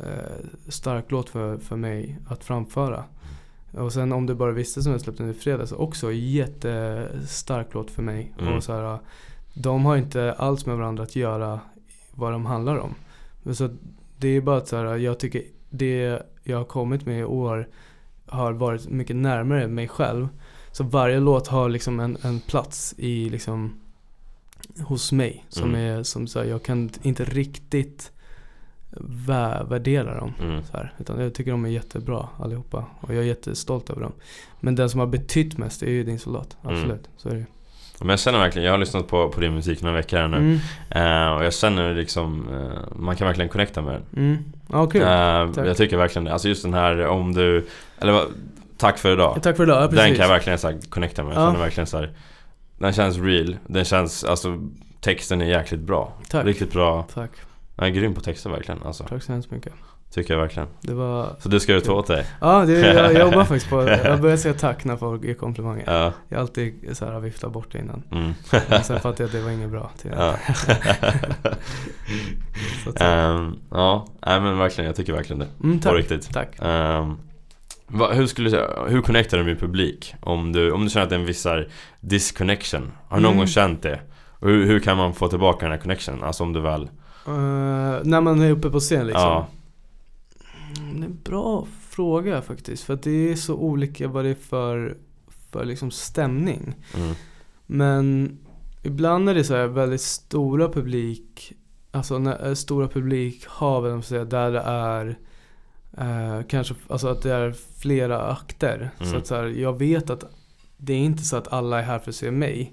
[0.00, 3.04] eh, stark låt för, för mig att framföra.
[3.72, 7.90] Och sen om du bara visste som jag släppte nu i fredags också jättestark låt
[7.90, 8.32] för mig.
[8.40, 8.54] Mm.
[8.54, 8.98] Och så här,
[9.54, 11.60] de har inte alls med varandra att göra
[12.14, 12.94] vad de handlar om.
[13.52, 13.70] Så
[14.18, 17.68] det är bara att så här, jag tycker det jag har kommit med i år
[18.26, 20.28] har varit mycket närmare mig själv.
[20.72, 23.74] Så varje låt har liksom en, en plats i liksom
[24.86, 25.80] hos mig som Mm.
[25.98, 28.12] är som så här, jag kan inte riktigt
[29.00, 30.32] vä- värdera dem.
[30.40, 30.62] Mm.
[30.64, 34.12] Så här, utan jag tycker de är jättebra allihopa och jag är jättestolt över dem.
[34.60, 36.76] Men den som har betytt mest är ju din soldat, Mm.
[36.76, 37.08] absolut.
[37.16, 37.46] Så är det.
[38.00, 40.36] Men jag känner verkligen, jag har lyssnat på, på din musik några veckor här nu
[40.36, 40.58] Mm.
[40.90, 44.44] Eh, Och jag känner liksom, eh, man kan verkligen connecta med den Mm.
[44.72, 45.00] Ja, kul.
[45.54, 45.66] Tack.
[45.66, 47.66] Jag tycker verkligen det, alltså just den här om du,
[47.98, 48.22] eller
[48.78, 50.04] tack för idag Tack för idag, ja, precis.
[50.04, 51.58] Den kan jag verkligen så här, connecta med, jag Ja.
[51.58, 52.12] verkligen så här,
[52.78, 54.58] Den känns real, den känns, alltså
[55.00, 56.46] texten är jäkligt bra Tack.
[56.46, 57.30] Riktigt bra, Tack.
[57.76, 59.72] jag är grym på texter verkligen alltså Tack så hemskt mycket.
[60.14, 61.28] Tycker jag verkligen Det var...
[61.38, 62.26] Så du ska du ta åt dig?
[62.40, 65.84] Ja, det, jag, jobbar faktiskt på Jag börjar säga tack när folk ger komplimanger.
[65.86, 68.02] Ja, Jag har alltid så här viftat bort det innan.
[68.12, 68.32] mm.
[68.68, 69.90] Men sen fattade jag att det var inget bra.
[69.98, 70.34] Till ja.
[72.84, 73.04] så.
[73.04, 75.94] Ehm, ja, nej men verkligen, jag tycker verkligen det Mm, På tack.
[75.98, 76.48] riktigt Tack.
[76.62, 77.16] Ehm,
[77.86, 80.14] vad, hur skulle du säga, hur connectar du med publik?
[80.20, 81.46] Om du, om du känner att det är en viss
[82.00, 83.38] disconnection Har du någon Mm.
[83.38, 84.00] gång känt det?
[84.38, 86.22] Och hur, hur kan man få tillbaka den här connection?
[86.22, 86.88] Alltså om du väl
[87.26, 87.30] Eh,
[88.02, 89.22] när man är uppe på scen liksom?
[89.22, 89.46] Ja.
[90.78, 92.84] Mm, Det är en bra fråga faktiskt.
[92.84, 94.96] För att det är så olika vad det är för,
[95.52, 96.74] för liksom stämning.
[96.96, 97.14] mm,
[97.66, 98.38] Men
[98.82, 101.52] ibland är det så här väldigt stora publik,
[101.90, 103.82] alltså när, eh, stora publikhav,
[104.28, 105.18] där det är
[105.98, 108.90] eh, kanske, alltså att det är flera akter.
[108.98, 109.16] Så Mm.
[109.18, 110.24] att så här, jag vet att
[110.76, 112.72] det är inte så att alla är här för att se mig.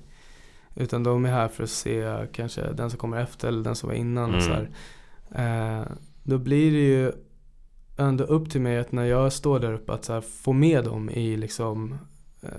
[0.75, 3.89] Utan de är här för att se kanske den som kommer efter eller den som
[3.89, 4.35] var innan.
[4.35, 4.67] Och så Mm.
[5.29, 5.79] här.
[5.81, 5.85] Eh,
[6.23, 7.11] då blir det ju
[8.03, 11.09] ändå upp till mig att när jag står där uppe att här, få med dem
[11.09, 11.97] i liksom
[12.41, 12.49] eh,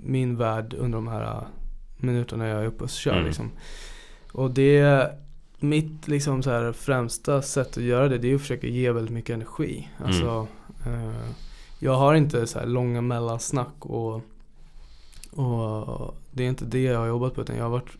[0.00, 1.42] min värld under de här eh,
[1.96, 3.24] minuterna jag är uppe och kör Mm.
[3.24, 3.50] liksom.
[4.32, 5.10] Och det
[5.60, 9.14] mitt liksom så här främsta sätt att göra det, det är att försöka ge väldigt
[9.14, 9.88] mycket energi.
[9.98, 10.08] Mm.
[10.08, 10.46] Alltså,
[10.86, 11.30] eh,
[11.78, 14.14] jag har inte så här långa mellansnack och,
[15.30, 17.90] och det är inte det jag har jobbat på utan jag har varit,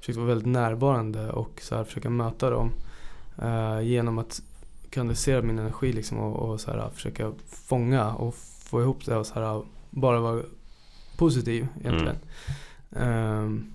[0.00, 2.72] försökt vara väldigt närvarande och så här försöka möta dem
[3.42, 4.42] eh, genom att
[4.90, 9.26] kanalisera min energi liksom och, och så här, försöka fånga och få ihop det och
[9.26, 10.42] så här, bara vara
[11.16, 12.16] positiv egentligen.
[12.96, 13.72] Ehm,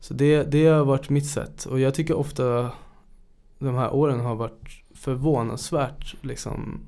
[0.00, 2.70] så det, det har varit mitt sätt och jag tycker ofta
[3.58, 6.80] de här åren har varit förvånansvärt liksom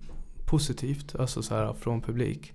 [0.46, 2.52] positivt, alltså så här från publik.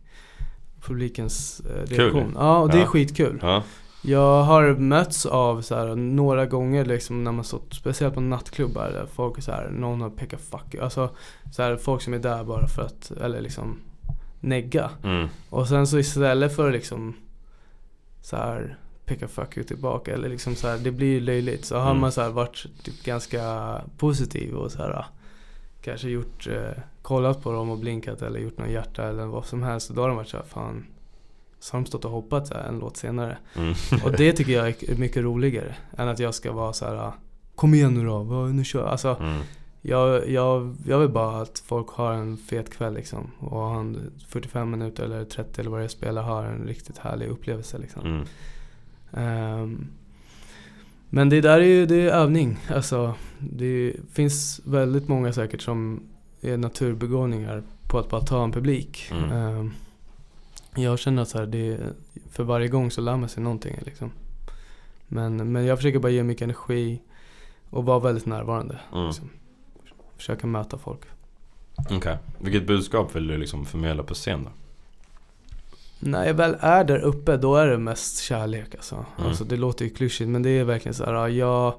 [0.82, 1.97] Publikens eh, Kul.
[1.97, 2.32] reaktion.
[2.36, 2.88] Ja, och det är Ja.
[2.88, 3.39] skitkul.
[3.41, 3.64] Ja,
[4.04, 8.89] Jag har mötts av så här, några gånger liksom när man stått, speciellt på nattklubbar
[8.89, 10.76] där folk är så här, någon har pekat fuck.
[10.82, 11.10] Alltså
[11.52, 13.78] så här, folk som är där bara för att, eller liksom
[14.39, 14.89] negga.
[15.04, 17.16] mm, Och sen så istället för liksom
[18.22, 21.66] så här peka fuck you tillbaka eller liksom så här, det blir ju löjligt.
[21.66, 22.02] Så har Mm.
[22.02, 25.06] man så här varit typ ganska positiv och så här
[25.82, 29.64] kanske gjort, eh, kollat på dem och blinkat eller gjort någon hjärta eller vad som
[29.64, 29.89] helst.
[29.89, 30.86] Då har de varit så här, fan.
[31.64, 33.38] Så har de stått och hoppat så här en låt senare.
[33.55, 33.74] mm.
[34.05, 37.12] Och det tycker jag är mycket roligare än att jag ska vara så här.
[37.55, 39.41] Kom igen nu då, nu kör Alltså Mm.
[39.82, 43.32] jag, jag, jag vill bara att folk har en fet kväll liksom.
[43.39, 47.28] Och har en 45 minuter eller 30 eller vad jag spelar har en riktigt härlig
[47.28, 48.05] upplevelse liksom.
[48.05, 48.26] Mm.
[49.14, 49.88] Ehm,
[51.09, 52.57] men det där är ju det är övning.
[52.70, 56.03] Alltså, det finns väldigt många säkert som
[56.41, 59.12] är naturbegåvningar på att bara ta en publik.
[59.12, 59.32] Mm.
[59.32, 59.72] Ehm,
[60.76, 61.80] jag känner att så här, det,
[62.32, 64.11] för varje gång så lär man sig någonting liksom.
[65.07, 67.01] Men, men jag försöker bara ge mycket energi
[67.69, 68.80] och vara väldigt närvarande.
[68.93, 69.07] Mm.
[69.07, 69.30] Liksom.
[70.17, 71.01] Försöka möta folk.
[71.89, 74.49] Okej, vilket budskap vill du liksom förmedla på scen då?
[75.99, 79.05] När jag väl är där uppe då är det mest kärlek alltså.
[79.17, 79.30] Mm.
[79.30, 81.74] alltså det låter ju klyschigt men det är verkligen så här, ja, jag,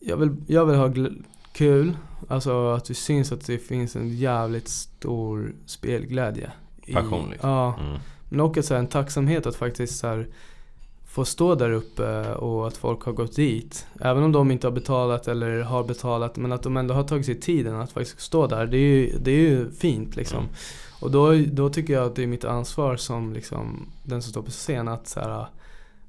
[0.00, 0.92] jag, vill, jag vill ha
[1.52, 1.96] kul.
[2.28, 6.52] Alltså att det syns att det finns en jävligt stor spelglädje.
[6.94, 7.50] Passion, liksom.
[7.50, 7.74] Ja.
[7.80, 7.98] Mm.
[8.28, 10.26] Men också så här, en tacksamhet att faktiskt så här,
[11.08, 13.86] få stå där uppe och att folk har gått dit.
[14.00, 17.26] Även om de inte har betalat eller har betalat men att de ändå har tagit
[17.26, 18.66] sig tiden att faktiskt stå där.
[18.66, 20.38] Det är ju, det är ju fint liksom.
[20.38, 20.50] Mm.
[21.00, 24.42] Och då, då tycker jag att det är mitt ansvar som liksom, den som står
[24.42, 25.46] på scen att så här,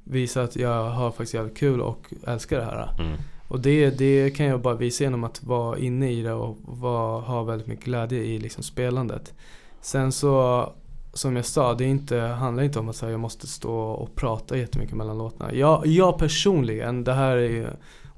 [0.04, 2.96] visa att jag har faktiskt jävligt kul och älskar det här.
[3.00, 3.18] Mm.
[3.48, 7.22] Och det, det kan jag bara visa genom att vara inne i det och vara,
[7.22, 9.34] ha väldigt mycket glädje i liksom spelandet.
[9.82, 10.70] Sen så,
[11.14, 14.58] som jag sa, det inte, handlar inte om att här, jag måste stå och prata
[14.58, 15.54] jättemycket mellan låtarna.
[15.54, 17.68] Jag, jag personligen, det här är ju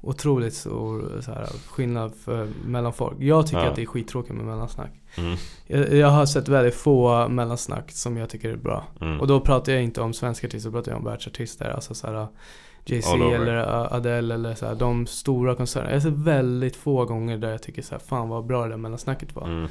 [0.00, 3.16] otroligt stor så här, skillnad för, mellan folk.
[3.20, 3.68] Jag tycker Ja.
[3.70, 4.90] att det är skittråkigt med mellansnack.
[5.18, 5.36] Mm.
[5.66, 8.84] Jag, jag har sett väldigt få mellansnack som jag tycker är bra.
[9.00, 9.20] Mm.
[9.20, 11.70] Och då pratar jag inte om svenska artister, då pratar jag om världsartister.
[11.70, 12.26] Alltså så här,
[12.84, 13.56] Jay-Z eller
[13.94, 15.90] Adele eller så här, de stora konserterna.
[15.90, 18.68] Jag har sett väldigt få gånger där jag tycker så här, fan vad bra det
[18.68, 19.44] där mellansnacket var.
[19.48, 19.68] Mm.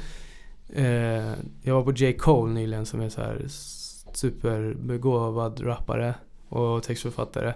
[0.72, 2.12] Eh, jag var på J.
[2.12, 3.44] Cole nyligen som är så här
[4.14, 6.14] superbegåvad rappare
[6.48, 7.54] och textförfattare.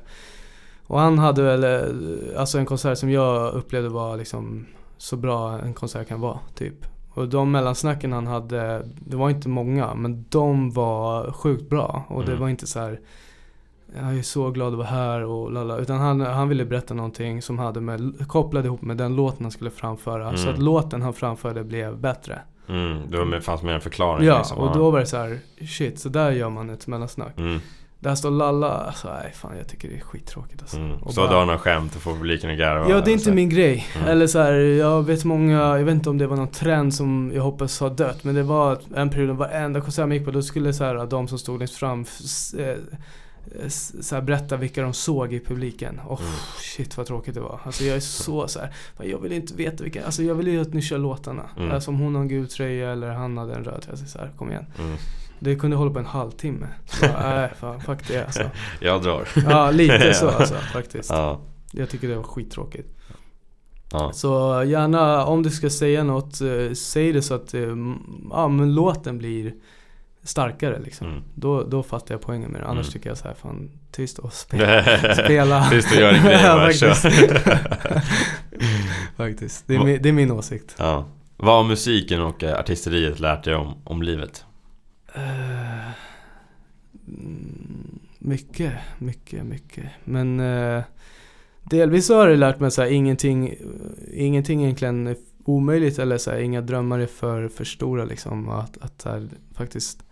[0.87, 4.67] Och han hade väl, eh, alltså en konsert som jag upplevde var liksom
[4.99, 6.75] så bra en konsert kan vara, typ.
[7.11, 12.05] Och de mellansnacken han hade, det var inte många, men de var sjukt bra.
[12.09, 12.41] Och det Mm.
[12.41, 13.01] var inte så här.
[13.97, 15.77] Jag är så glad att vara här och lalla.
[15.77, 19.51] Utan han, han ville berätta någonting som hade med, kopplade ihop med den låten han
[19.51, 20.37] skulle framföra.
[20.37, 20.55] Så Mm.
[20.55, 22.41] att låten han framförde blev bättre.
[22.69, 23.31] Mm.
[23.31, 24.59] Det fanns mer en förklaring Ja, liksom.
[24.59, 27.39] och då var det så här, shit, så där gör man ett mellansnack.
[27.39, 27.61] Mm.
[27.99, 30.77] Där står lalla, alltså nej fan jag tycker det är skittråkigt alltså.
[30.77, 30.93] Mm.
[31.03, 32.91] Och Så bara- drar några skämt och får publiken att garva.
[32.91, 33.87] Ja det är inte min grej.
[33.97, 34.09] Mm.
[34.09, 37.33] Eller så här, jag vet många, jag vet inte om det var någon trend som
[37.35, 38.25] jag hoppas har dött.
[38.25, 41.29] Men det var en period, varenda konsert man gick på, då skulle så här, de
[41.29, 42.05] som stod längst fram
[42.59, 42.75] eh,
[44.01, 46.01] så här, berätta vilka de såg i publiken.
[46.09, 46.19] Mm.
[46.59, 47.61] shit vad tråkigt det var.
[47.65, 48.71] Alltså jag är så så här,
[49.03, 51.51] jag vill inte veta vilka, alltså jag vill ju att ni kör låtarna.
[51.57, 51.71] Mm.
[51.71, 53.97] Alltså om hon har en gul tröja eller han hade en röd tröja.
[53.97, 54.67] Så här, kom igen.
[54.79, 54.97] Mm.
[55.39, 56.67] Det kunde hålla på en halvtimme.
[56.87, 58.51] Så, Nej, fan, fuck det alltså.
[58.81, 59.29] Jag drar.
[59.49, 61.11] Ja, lite så alltså faktiskt.
[61.11, 61.41] Ja.
[61.73, 62.97] Jag tycker det var skittråkigt.
[63.93, 64.13] Ja.
[64.13, 67.77] Så gärna, om du ska säga något, eh, säg det så att eh,
[68.31, 69.55] ja, men låten blir
[70.27, 71.07] starkare liksom.
[71.07, 71.23] Mm.
[71.35, 72.67] Då, då fattar jag poängen med det.
[72.67, 72.93] Annars Mm.
[72.93, 74.83] tycker jag så här, fan tyst och spela.
[75.15, 75.71] spela.
[75.71, 77.03] Tyst och gör en grej bara, faktiskt.
[79.17, 79.65] faktiskt.
[79.67, 80.75] Det är, min, det är min åsikt.
[80.79, 81.05] Ja.
[81.37, 84.45] Vad har musiken och eh, artisteriet lärt dig om, om livet?
[87.09, 89.85] Mm, mycket, mycket, mycket.
[90.05, 90.83] Men uh,
[91.63, 93.55] delvis så har det lärt mig så här, ingenting,
[94.13, 98.49] ingenting egentligen omöjligt eller så här, inga drömmar är för, för stora liksom.
[98.49, 100.03] Att, att här, faktiskt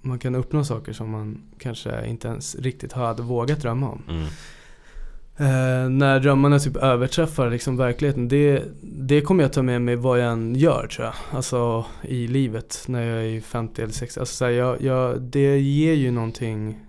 [0.00, 4.02] man kan uppnå saker som man kanske inte ens riktigt hade vågat drömma om.
[4.08, 4.26] Mm.
[5.36, 10.20] Eh, när drömmarna typ överträffar liksom verkligheten, det, det kommer jag ta med mig vad
[10.20, 11.14] jag än gör tror jag.
[11.30, 14.20] Alltså i livet när jag är 50 eller 60.
[14.20, 16.80] Alltså, så här, jag, jag, det ger ju någonting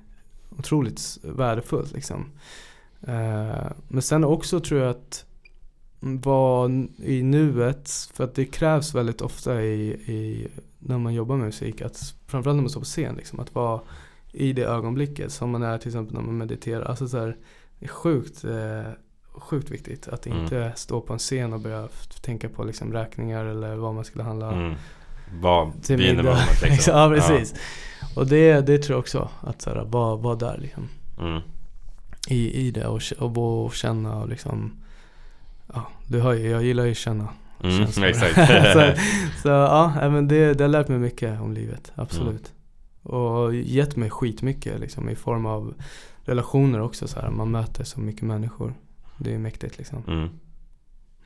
[0.60, 2.32] otroligt värdefullt liksom.
[3.08, 5.26] Eh, men sen också tror jag att
[6.00, 10.48] vara i nuet, för att det krävs väldigt ofta i, i
[10.88, 13.82] när man jobbar med musik, att framförallt när man står på scen, liksom, att vara
[14.32, 16.82] i det ögonblicket som man är till exempel när man mediterar.
[16.86, 17.38] Alltså så här,
[17.80, 18.92] det är sjukt, eh,
[19.32, 20.40] sjukt viktigt att Mm.
[20.40, 21.88] inte stå på en scen och börja
[22.22, 24.76] tänka på liksom räkningar eller vad man skulle handla Mm.
[25.42, 26.38] Vad till middag.
[26.64, 26.94] liksom?
[26.98, 27.56] Ja precis.
[28.16, 30.90] Och det, det tror jag också, att så här, vara, vara där liksom.
[31.18, 31.24] Ja.
[31.28, 31.42] Mm.
[32.30, 34.72] I, i det och, och, och känna och liksom
[35.74, 37.28] Ja, du hör ju, jag gillar ju att känna
[37.66, 38.36] Mm, exakt.
[38.74, 39.02] så,
[39.42, 42.54] så ja, men det, det har lärt mig mycket om livet, absolut.
[43.04, 45.74] Och gett mig skitmycket liksom i form av
[46.24, 47.30] relationer också så här.
[47.30, 48.74] Man möter så mycket människor.
[49.18, 50.04] Det är mäktigt liksom.
[50.08, 50.30] Mm.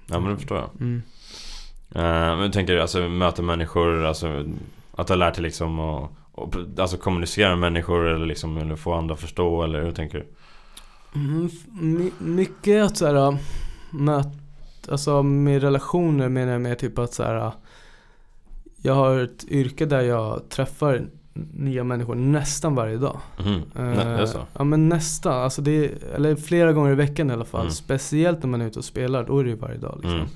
[0.05, 0.69] Ja men det förstår jag.
[0.79, 1.01] Mm.
[1.95, 4.45] Eh, men tänker alltså möta människor, alltså
[4.91, 8.75] att du har lärt dig liksom att och, alltså kommunicera med människor eller liksom eller
[8.75, 10.27] få andra att förstå eller hur tänker du?
[11.15, 13.37] Mm, my, mycket att såhär
[14.89, 17.51] alltså med relationer menar jag med typ att såhär
[18.77, 21.07] Jag har ett yrke där jag träffar
[21.53, 23.19] nya människor nästan varje dag.
[23.75, 24.39] Är Eh, så?
[24.53, 27.61] Ja men nästan, alltså det är, eller flera gånger i veckan i alla fall.
[27.61, 27.71] Mm.
[27.71, 30.15] Speciellt när man är ute och spelar, då är det ju varje dag liksom.
[30.15, 30.27] Mm.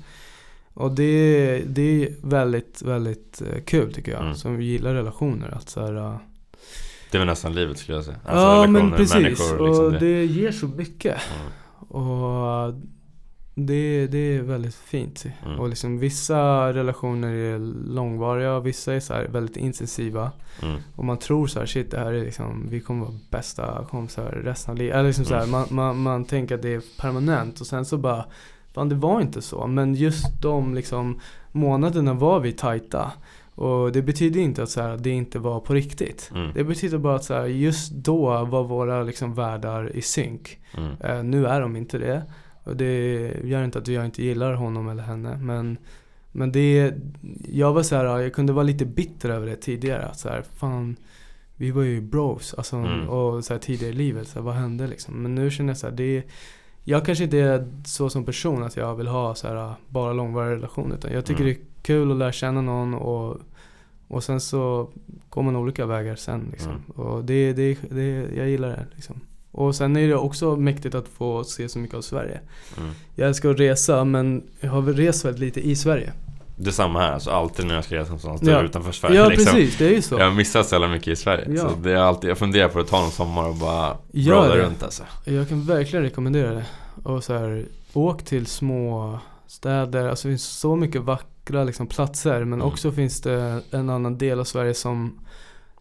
[0.74, 4.20] Och det, det är väldigt, väldigt eh, kul tycker jag.
[4.20, 4.34] Mm.
[4.34, 5.54] Som gillar relationer.
[5.54, 6.16] Att så här, uh,
[7.10, 8.16] Det är väl nästan livet skulle jag säga.
[8.24, 9.16] Alltså, ja men precis.
[9.16, 9.98] liksom och det.
[9.98, 11.16] det ger så mycket.
[11.40, 11.52] Mm.
[11.88, 12.74] Och uh,
[13.54, 15.24] det, det är väldigt fint.
[15.46, 15.60] Mm.
[15.60, 17.58] Och liksom vissa relationer är
[17.94, 20.32] långvariga och vissa är så väldigt intensiva.
[20.62, 20.80] Mm.
[20.96, 24.40] Och man tror så här, shit det här är liksom, vi kommer vara bästa kompisar
[24.44, 24.94] resten av livet.
[24.94, 25.50] Eller liksom så här, Mm.
[25.50, 28.24] man, man, man tänker att det är permanent och sen så bara,
[28.72, 29.66] fan det var inte så.
[29.66, 31.20] Men just de liksom
[31.52, 33.12] månaderna var vi tajta.
[33.54, 36.30] Och det betyder inte att så här, det inte var på riktigt.
[36.34, 36.50] Mm.
[36.54, 40.58] Det betyder bara att så här, just då var våra liksom världar i synk.
[40.76, 40.92] Mm.
[41.00, 42.22] Eh, nu är de inte det.
[42.64, 45.36] Och det gör inte att jag inte gillar honom eller henne.
[45.36, 45.78] Men,
[46.32, 46.92] men det,
[47.48, 50.04] jag var så här, jag kunde vara lite bitter över det tidigare.
[50.04, 50.96] Att så här, fan,
[51.56, 52.54] vi var ju bros.
[52.54, 53.08] Alltså, Mm.
[53.08, 55.22] Och så här, tidigare i livet, så här, vad hände liksom?
[55.22, 56.22] Men nu känner jag så här, det
[56.86, 60.52] jag kanske inte är så som person att jag vill ha så här, bara långvariga
[60.56, 60.94] relationer.
[60.96, 61.54] Utan jag tycker Mm.
[61.54, 63.36] det är kul att lära känna någon och,
[64.08, 64.90] och sen så
[65.30, 66.48] går man olika vägar sen.
[66.50, 66.72] Liksom.
[66.72, 66.82] Mm.
[66.84, 68.86] Och det, det, det, jag gillar det.
[68.94, 69.20] Liksom.
[69.54, 72.40] Och sen är det också mäktigt att få se så mycket av Sverige.
[72.78, 72.90] Mm.
[73.14, 76.12] Jag älskar att resa men jag har väl rest väldigt lite i Sverige.
[76.56, 78.62] Detsamma här, alltså alltid när jag ska resa någonstans ja.
[78.62, 79.54] utanför Sverige Ja liksom.
[79.54, 81.68] precis, det är ju så Jag missar så jävla mycket i Sverige ja.
[81.68, 84.82] Så det är alltid, jag funderar på att ta någon sommar och bara rolla runt
[84.82, 86.64] alltså Jag kan verkligen rekommendera det
[87.02, 92.38] Och så här, åk till små städer, alltså det finns så mycket vackra liksom, platser
[92.38, 92.66] Men mm.
[92.66, 95.18] också finns det en annan del av Sverige som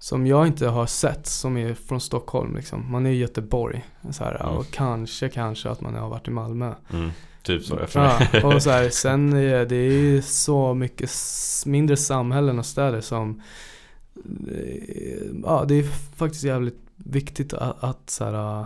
[0.03, 2.91] som jag inte har sett, som är från Stockholm liksom.
[2.91, 3.85] Man är i Göteborg.
[4.11, 4.57] Så här, mm.
[4.57, 6.73] Och kanske, kanske att man har varit i Malmö.
[6.93, 7.11] Mm.
[7.43, 11.11] Typ så ja, och så här, sen är det är så mycket
[11.65, 13.41] mindre samhällen och städer som
[14.51, 15.83] eh, Ja det är
[16.15, 18.65] faktiskt jävligt viktigt att, att så här,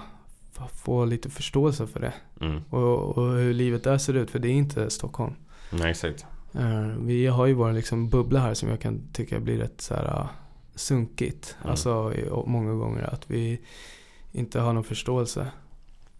[0.83, 2.13] få lite förståelse för det.
[2.41, 2.61] Mm.
[2.69, 5.33] Och, och, hur livet där ser ut, för det är inte Stockholm.
[5.69, 6.25] Nej exakt.
[6.55, 9.93] Uh, vi har ju vår liksom bubbla här som jag kan tycka blir rätt så
[9.93, 10.27] här
[10.78, 11.55] sunkigt.
[11.59, 11.71] Mm.
[11.71, 12.13] Alltså
[12.45, 13.59] många gånger att vi
[14.32, 15.47] inte har någon förståelse.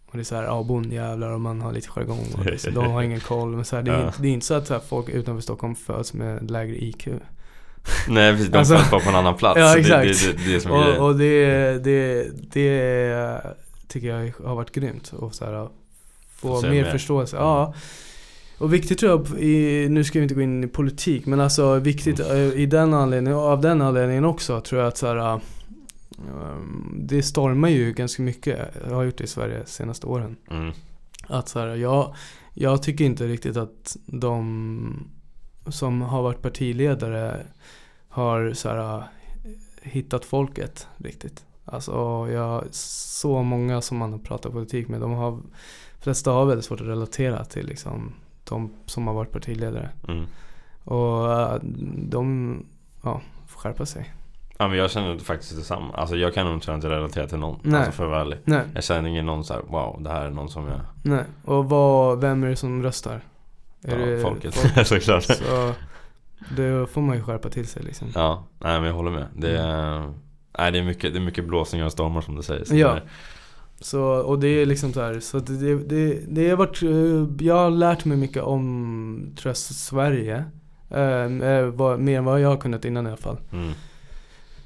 [0.06, 3.02] Och det är såhär, ja bondjävlar och man har lite jargong och det, de har
[3.02, 3.48] ingen koll.
[3.48, 4.06] Men så här, det, är, ja.
[4.06, 7.06] inte, det är inte så att så här, folk utanför Stockholm föds med lägre IQ.
[8.08, 9.60] Nej precis, de alltså, föds bara på en annan plats.
[9.60, 10.22] Ja exakt.
[10.24, 13.40] Det, det, det, det och, och det, det, det
[13.88, 15.12] tycker jag har varit grymt.
[15.12, 15.68] Och så här,
[16.36, 17.36] få mer, mer förståelse.
[17.36, 17.48] Mm.
[17.48, 17.74] Ja.
[18.58, 21.78] Och viktigt tror jag, i, nu ska vi inte gå in i politik, men alltså
[21.78, 22.52] viktigt mm.
[22.52, 25.40] i den anledningen, av den anledningen också tror jag att så här,
[26.32, 30.36] um, det stormar ju ganska mycket, jag har gjort det i Sverige de senaste åren.
[30.50, 30.72] Mm.
[31.26, 32.14] Att så här, jag,
[32.54, 35.10] jag tycker inte riktigt att de
[35.66, 37.46] som har varit partiledare
[38.08, 39.02] har så här,
[39.82, 41.44] hittat folket riktigt.
[41.64, 45.38] Alltså jag, så många som man har pratat politik med, de har,
[46.00, 48.12] flesta har väldigt svårt att relatera till liksom
[48.48, 49.88] de som har varit partiledare.
[50.08, 50.26] Mm.
[50.84, 51.54] Och uh,
[51.96, 52.66] de
[53.02, 54.14] ja, får skärpa sig.
[54.58, 55.94] Ja men jag känner faktiskt detsamma.
[55.94, 57.60] Alltså jag kan nog inte relatera till någon.
[57.62, 57.78] Nej.
[57.78, 58.38] Alltså för att vara ärlig.
[58.44, 58.62] Nej.
[58.74, 60.80] Jag känner ingen någon såhär, wow det här är någon som jag...
[61.02, 61.24] Nej.
[61.44, 63.20] Och vad, vem är det som röstar?
[63.84, 64.54] Är ja, det folket.
[64.54, 64.86] folket?
[64.88, 65.22] Såklart.
[65.22, 65.72] Så
[66.56, 68.08] då får man ju skärpa till sig liksom.
[68.14, 69.26] Ja, nej men jag håller med.
[69.36, 70.14] Det är, mm.
[70.58, 72.70] nej, det är, mycket, det är mycket blåsningar och stormar som det sägs.
[72.70, 72.98] Ja.
[73.80, 77.54] Så, och det är liksom så här, så det, det, det har varit, eh, jag
[77.54, 80.44] har lärt mig mycket om, tror jag, Sverige.
[80.90, 83.38] Eh, vad, mer än vad jag har kunnat innan i alla fall.
[83.52, 83.72] Mm.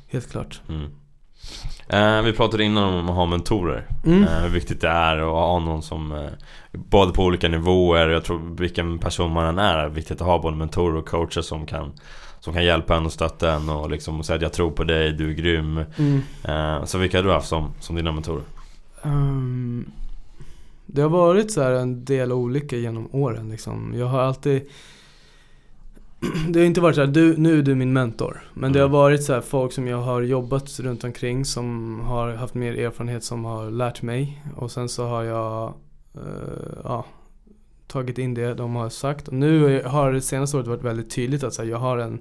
[0.09, 0.61] Helt klart.
[0.69, 0.91] Mm.
[1.89, 3.87] Eh, vi pratade innan om att ha mentorer.
[4.07, 4.23] Mm.
[4.23, 6.31] Eh, hur viktigt det är att ha någon som eh,
[6.73, 10.39] Både på olika nivåer, jag tror vilken person man än är, är viktigt att ha
[10.39, 11.93] både mentorer och coacher som kan
[12.41, 15.13] Som kan hjälpa en och stötta en och liksom säga att jag tror på dig,
[15.13, 15.85] du är grym.
[15.97, 16.23] Mm.
[16.45, 18.43] Eh, så vilka har du haft som, som dina mentorer?
[19.05, 19.93] Um,
[20.87, 23.95] det har varit så en del olika genom åren liksom.
[23.97, 24.63] Jag har alltid
[26.49, 28.43] det har inte varit så här, du, nu är du min mentor.
[28.55, 28.73] Men mm.
[28.73, 28.99] det har mm.
[28.99, 33.25] varit så här, folk som jag har jobbat runt omkring som har haft mer erfarenhet
[33.25, 34.43] som har lärt mig.
[34.57, 35.75] Och sen så har jag
[36.17, 36.23] uh,
[36.85, 37.05] ja,
[37.87, 39.29] tagit in det de har sagt.
[39.29, 42.19] Och nu har det senaste året varit väldigt tydligt att så här, jag har en,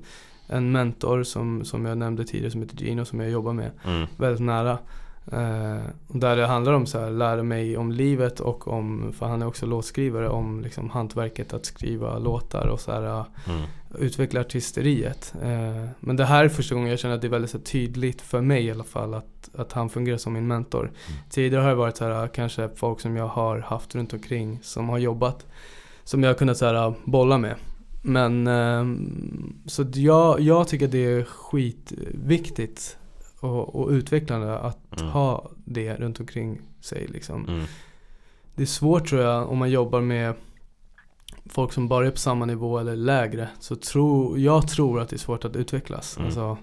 [0.47, 4.07] en mentor som, som jag nämnde tidigare som heter Gino som jag jobbar med mm.
[4.17, 4.77] väldigt nära.
[5.27, 9.47] Uh, där det handlar om att lära mig om livet och om, för han är
[9.47, 13.61] också låtskrivare, om liksom hantverket att skriva låtar och så här, mm.
[13.99, 15.33] utveckla artisteriet.
[15.43, 18.21] Uh, men det här är första gången jag känner att det är väldigt så tydligt
[18.21, 20.83] för mig i alla fall att, att han fungerar som min mentor.
[20.83, 21.19] Mm.
[21.29, 24.89] Tidigare har det varit så här, kanske folk som jag har haft runt omkring som
[24.89, 25.45] har jobbat,
[26.03, 27.55] som jag har kunnat så här, bolla med.
[28.01, 28.85] Men uh,
[29.65, 32.97] så jag, jag tycker det är skitviktigt
[33.41, 35.11] och, och utvecklande att mm.
[35.11, 37.07] ha det runt omkring sig.
[37.07, 37.45] Liksom.
[37.45, 37.65] Mm.
[38.55, 40.33] Det är svårt tror jag om man jobbar med
[41.45, 43.49] folk som bara är på samma nivå eller lägre.
[43.59, 46.17] Så tro, jag tror att det är svårt att utvecklas.
[46.17, 46.25] Mm.
[46.25, 46.57] Alltså,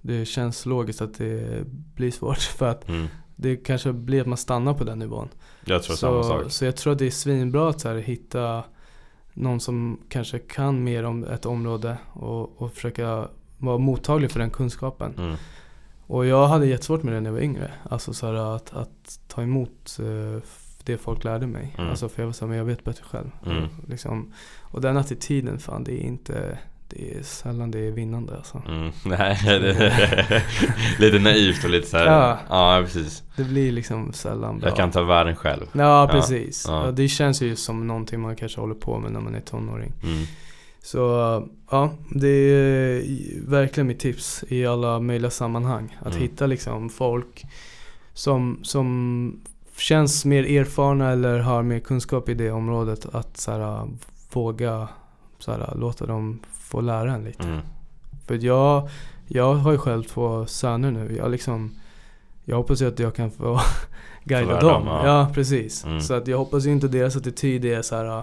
[0.00, 1.64] det känns logiskt att det
[1.94, 3.06] blir svårt för att mm.
[3.36, 5.28] det kanske blir att man stannar på den nivån.
[5.64, 6.52] Jag tror så, samma sak.
[6.52, 8.64] Så jag tror att det är svinbra att så här, hitta
[9.32, 14.50] någon som kanske kan mer om ett område och, och försöka vara mottaglig för den
[14.50, 15.14] kunskapen.
[15.18, 15.36] Mm.
[16.08, 17.70] Och jag hade jättesvårt med det när jag var yngre.
[17.90, 20.38] Alltså så att, att ta emot uh,
[20.84, 21.74] det folk lärde mig.
[21.78, 21.90] Mm.
[21.90, 23.30] Alltså för jag var såhär, men jag vet bättre själv.
[23.46, 23.68] Mm.
[23.88, 24.32] Liksom.
[24.60, 28.62] Och den attityden, fan det är inte det är sällan det är vinnande alltså.
[28.68, 28.92] Mm.
[29.04, 29.38] Nej,
[30.98, 32.38] lite naivt och lite såhär, ja.
[32.48, 33.22] ja precis.
[33.36, 34.68] Det blir liksom sällan bra.
[34.68, 35.66] Jag kan ta världen själv.
[35.72, 36.64] Ja, precis.
[36.68, 36.84] Ja.
[36.84, 36.90] Ja.
[36.90, 39.92] det känns ju som någonting man kanske håller på med när man är tonåring.
[40.02, 40.24] Mm.
[40.90, 40.98] Så
[41.70, 43.02] ja, det är
[43.46, 45.98] verkligen mitt tips i alla möjliga sammanhang.
[46.00, 46.22] Att mm.
[46.22, 47.46] hitta liksom folk
[48.12, 49.40] som, som
[49.76, 53.06] känns mer erfarna eller har mer kunskap i det området.
[53.14, 53.88] Att så här,
[54.32, 54.88] våga
[55.38, 57.42] så här, låta dem få lära en lite.
[57.42, 57.60] Mm.
[58.26, 58.88] För jag,
[59.26, 61.16] jag har ju själv två söner nu.
[61.16, 61.74] Jag, liksom,
[62.44, 63.60] jag hoppas ju att jag kan få
[64.24, 64.68] guida dem.
[64.68, 65.06] dem ja.
[65.06, 65.30] ja.
[65.34, 65.84] precis.
[65.84, 66.00] Mm.
[66.00, 68.22] Så att jag hoppas ju inte deras attityd är så här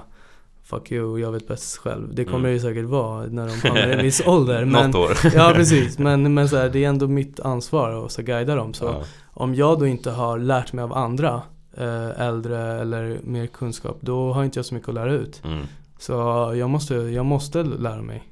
[0.66, 2.16] fuck you, jag vet bäst själv.
[2.16, 2.50] Det kommer Mm.
[2.50, 4.66] det ju säkert vara när de hamnar i en viss ålder.
[4.66, 5.18] Men, Något år.
[5.36, 8.74] ja precis, men, men så här, det är ändå mitt ansvar att så guida dem.
[8.74, 9.04] Så Ja.
[9.34, 11.42] om jag då inte har lärt mig av andra,
[11.78, 15.42] eh, äldre eller mer kunskap, då har inte jag så mycket att lära ut.
[15.46, 15.66] Mm.
[16.00, 16.14] Så
[16.58, 18.24] jag måste, jag måste lära mig.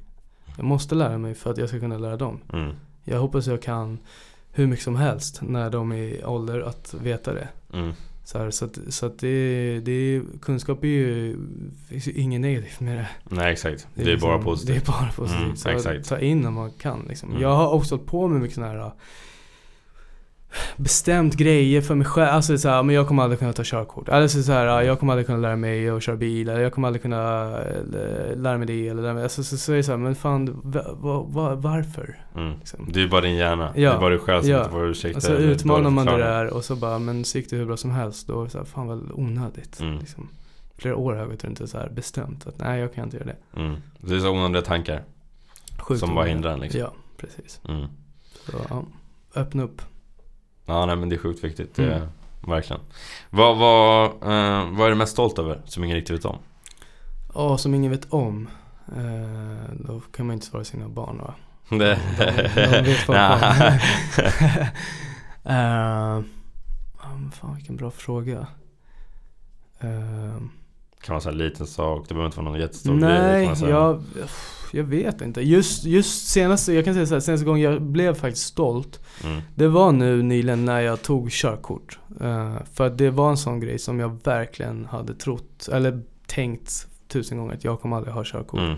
[0.57, 2.39] Jag måste lära mig för att jag ska kunna lära dem.
[2.53, 2.71] Mm.
[3.03, 3.99] Jag hoppas jag kan
[4.51, 7.47] hur mycket som helst när de är i ålder att veta det.
[7.73, 7.93] Mm.
[8.25, 11.37] Så, här, så att, så att det, det, kunskap är ju,
[12.15, 13.07] inget negativt med det.
[13.23, 14.85] Nej exakt, det är, liksom- bara positivt.
[14.85, 15.43] Det är bara positivt.
[15.43, 16.09] Mm, så exakt.
[16.09, 17.29] ta in när man kan liksom.
[17.29, 17.41] Mm.
[17.41, 18.91] Jag har också hållit på med mycket sådana här
[20.77, 22.29] bestämt grejer för mig själv.
[22.29, 24.09] Alltså så här, men jag kommer aldrig kunna ta körkort.
[24.09, 26.49] Eller så, här, jag kommer aldrig kunna lära mig att köra bil.
[26.49, 28.87] Eller jag kommer aldrig kunna eh, lära mig det.
[28.87, 29.23] Eller lära mig.
[29.23, 32.19] Alltså, så, så är det så här, men fan, va, va, va, varför?
[32.35, 32.53] Mm.
[32.59, 32.89] Liksom.
[32.91, 33.93] Det är bara din hjärna, det Ja.
[33.93, 34.57] är bara du själv som Ja.
[34.57, 37.37] inte får ursäkta Och så eller utmanar man det där och så bara, men så
[37.37, 38.27] gick det hur bra som helst.
[38.27, 39.79] Då är det så här, fan vad onödigt.
[39.79, 39.99] Mm.
[39.99, 40.29] Liksom.
[40.77, 43.17] Flera år har jag gått runt och så här bestämt att nej jag kan inte
[43.17, 43.59] göra det.
[43.61, 43.75] Mm.
[43.97, 45.03] Det är så onödiga tankar
[45.79, 46.79] Sjukt som bara hindrar en liksom.
[46.79, 47.61] Ja, precis.
[47.69, 47.87] Mm.
[48.45, 48.83] Så ja,
[49.35, 49.81] öppna upp.
[50.65, 52.07] Ja nej men det är sjukt viktigt, det är, Mm.
[52.47, 52.81] verkligen.
[53.29, 56.37] Vad, vad, eh, vad är du mest stolt över som ingen riktigt vet om?
[57.33, 58.47] Ja, som ingen vet om.
[58.87, 61.33] Eh, då kan man inte svara sina barn va?
[61.69, 61.99] Det...
[62.17, 63.15] De, de vet om.
[65.45, 66.21] uh,
[67.31, 68.47] fan vilken bra fråga.
[69.79, 70.37] Eh,
[71.05, 73.47] kan vara så här liten sak, det behöver inte vara någon jättestor grej.
[73.47, 74.03] nej, jag,
[74.71, 75.41] jag vet inte.
[75.41, 78.99] Just, just senaste, jag kan säga så här, senaste gången jag blev faktiskt stolt.
[79.23, 79.41] Mm.
[79.55, 81.99] Det var nu nyligen när jag tog körkort.
[82.21, 87.37] Eh, för det var en sån grej som jag verkligen hade trott, eller tänkt tusen
[87.37, 88.59] gånger att jag kommer aldrig ha körkort.
[88.59, 88.75] Mm.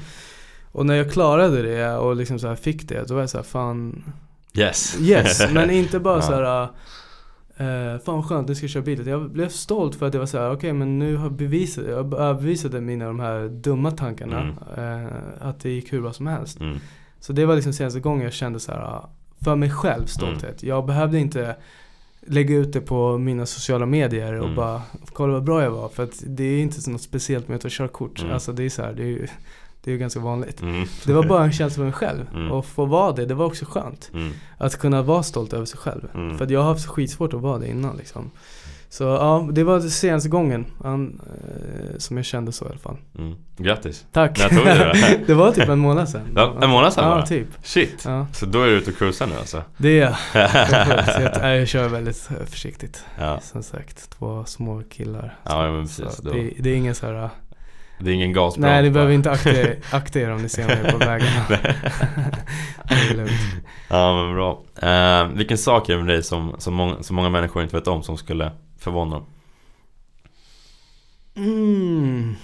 [0.71, 3.43] Och när jag klarade det och liksom så fick det, då var jag så här,
[3.43, 4.03] fan
[4.53, 4.97] Yes.
[5.01, 6.21] Yes, men inte bara Ja.
[6.21, 6.69] så här.
[7.61, 9.07] Uh, fan vad skönt, nu ska jag köra bil.
[9.07, 12.07] Jag blev stolt för att jag var så här, okej men nu har bevisat, jag
[12.09, 14.55] bevisade mina de här dumma tankarna.
[14.77, 16.59] eh, att det gick hur bra som helst.
[16.59, 16.77] Mm.
[17.19, 19.09] Så det var liksom senaste gången jag kände så här ah,
[19.41, 20.63] för mig själv stolthet.
[20.63, 20.75] Mm.
[20.75, 21.55] Jag behövde inte
[22.27, 24.55] lägga ut det på mina sociala medier och Mm.
[24.55, 24.81] bara
[25.13, 25.89] kolla vad bra jag var.
[25.89, 28.21] För att det är inte så något speciellt med att ta körkort.
[28.21, 28.33] Mm.
[28.33, 29.29] Alltså det är så här, det är
[29.85, 30.61] det är ju ganska vanligt.
[30.61, 30.85] Mm.
[31.05, 32.25] Det var bara en känsla för mig själv.
[32.35, 32.51] Mm.
[32.51, 34.09] Och få vara det, det var också skönt.
[34.13, 34.33] Mm.
[34.57, 36.07] Att kunna vara stolt över sig själv.
[36.13, 36.37] Mm.
[36.37, 38.31] För jag har haft skitsvårt att vara det innan liksom.
[38.89, 42.97] Så ja, det var senaste gången han, eh, som jag kände så i alla fall.
[43.17, 43.35] Mm.
[43.57, 44.05] Grattis.
[44.11, 44.39] Tack!
[44.39, 45.19] När tog det?
[45.27, 46.21] det var typ en månad sedan.
[46.35, 47.25] Ja, en månad sedan Ja, bara?
[47.25, 47.47] typ.
[47.63, 48.01] Shit.
[48.05, 49.63] Ja, Så då är du ute och cruisar nu alltså?
[49.77, 50.15] det är jag.
[51.59, 53.05] Jag, kör väldigt försiktigt.
[53.19, 53.39] Ja.
[53.39, 55.37] Som sagt, två små killar.
[55.43, 56.17] Ja men precis.
[56.17, 56.31] Då.
[56.31, 57.29] det, det är ingen så här.
[57.99, 60.67] Det är ingen gasbroms Nej, ni behöver inte akta er, akta er om ni ser
[60.67, 61.45] mig på vägarna.
[61.49, 63.31] det är lugnt.
[63.89, 64.63] Ja men bra.
[64.81, 67.87] Eh, vilken sak är det med dig som, som, många, som många människor inte vet
[67.87, 69.25] om som skulle förvåna dem?
[71.35, 72.35] Mm,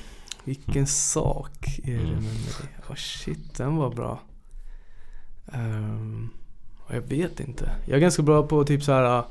[0.44, 2.14] vilken sak är det Mm.
[2.14, 2.68] med mig?
[2.90, 4.20] Oh shit, den var bra.
[5.54, 6.30] Ehm,
[6.90, 7.72] jag vet inte.
[7.86, 9.24] Jag är ganska bra på typ så här uh,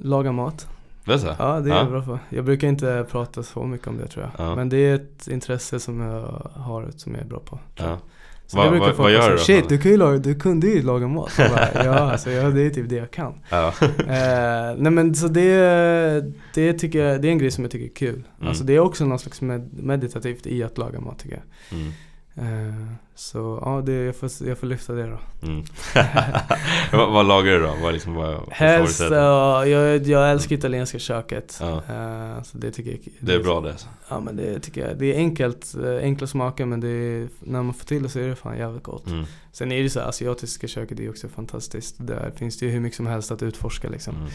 [0.00, 0.68] laga mat.
[1.08, 1.34] Det är så?
[1.38, 1.78] Ja, det är Ja.
[1.80, 2.18] jag bra på.
[2.28, 4.46] Jag brukar inte prata så mycket om det tror jag.
[4.46, 4.54] Ja.
[4.56, 7.58] Men det är ett intresse som jag har som jag är bra på.
[7.76, 7.98] Ja.
[8.46, 9.38] Så Vad- det brukar vad- folk vad gör du?
[9.38, 11.32] Shit, du, kan ju laga, du kunde ju laga mat.
[11.36, 13.34] Bara, ja, alltså, ja, det är typ det jag kan.
[13.50, 13.72] Ja.
[13.98, 17.86] Eh, nej men så det, det tycker jag, det är en grej som jag tycker
[17.86, 18.22] är kul.
[18.38, 18.48] Mm.
[18.48, 21.36] Alltså det är också något slags med, meditativt i att laga mat tycker
[21.70, 21.78] jag.
[21.80, 21.92] Mm.
[22.38, 25.46] Eh, så ja, det, jag, får, jag får lyfta det då.
[25.46, 25.64] Mm.
[26.92, 27.74] vad, vad lagar du då?
[27.82, 29.68] Vad liksom, vad, Helst, jag,
[30.06, 31.58] jag älskar italienska köket.
[31.60, 31.76] Ja.
[31.76, 33.86] Eh, så det tycker jag Det är bra det alltså.
[34.08, 34.98] Ja men det tycker jag.
[34.98, 38.18] Det är enkelt, eh, enkla smaker men det är, när man får till det så
[38.18, 39.06] är det fan jävligt gott.
[39.06, 39.24] Mm.
[39.52, 41.96] Sen är det så här, asiatiska köket är också fantastiskt.
[41.98, 44.16] Där finns det ju hur mycket som helst att utforska liksom.
[44.16, 44.28] Mm.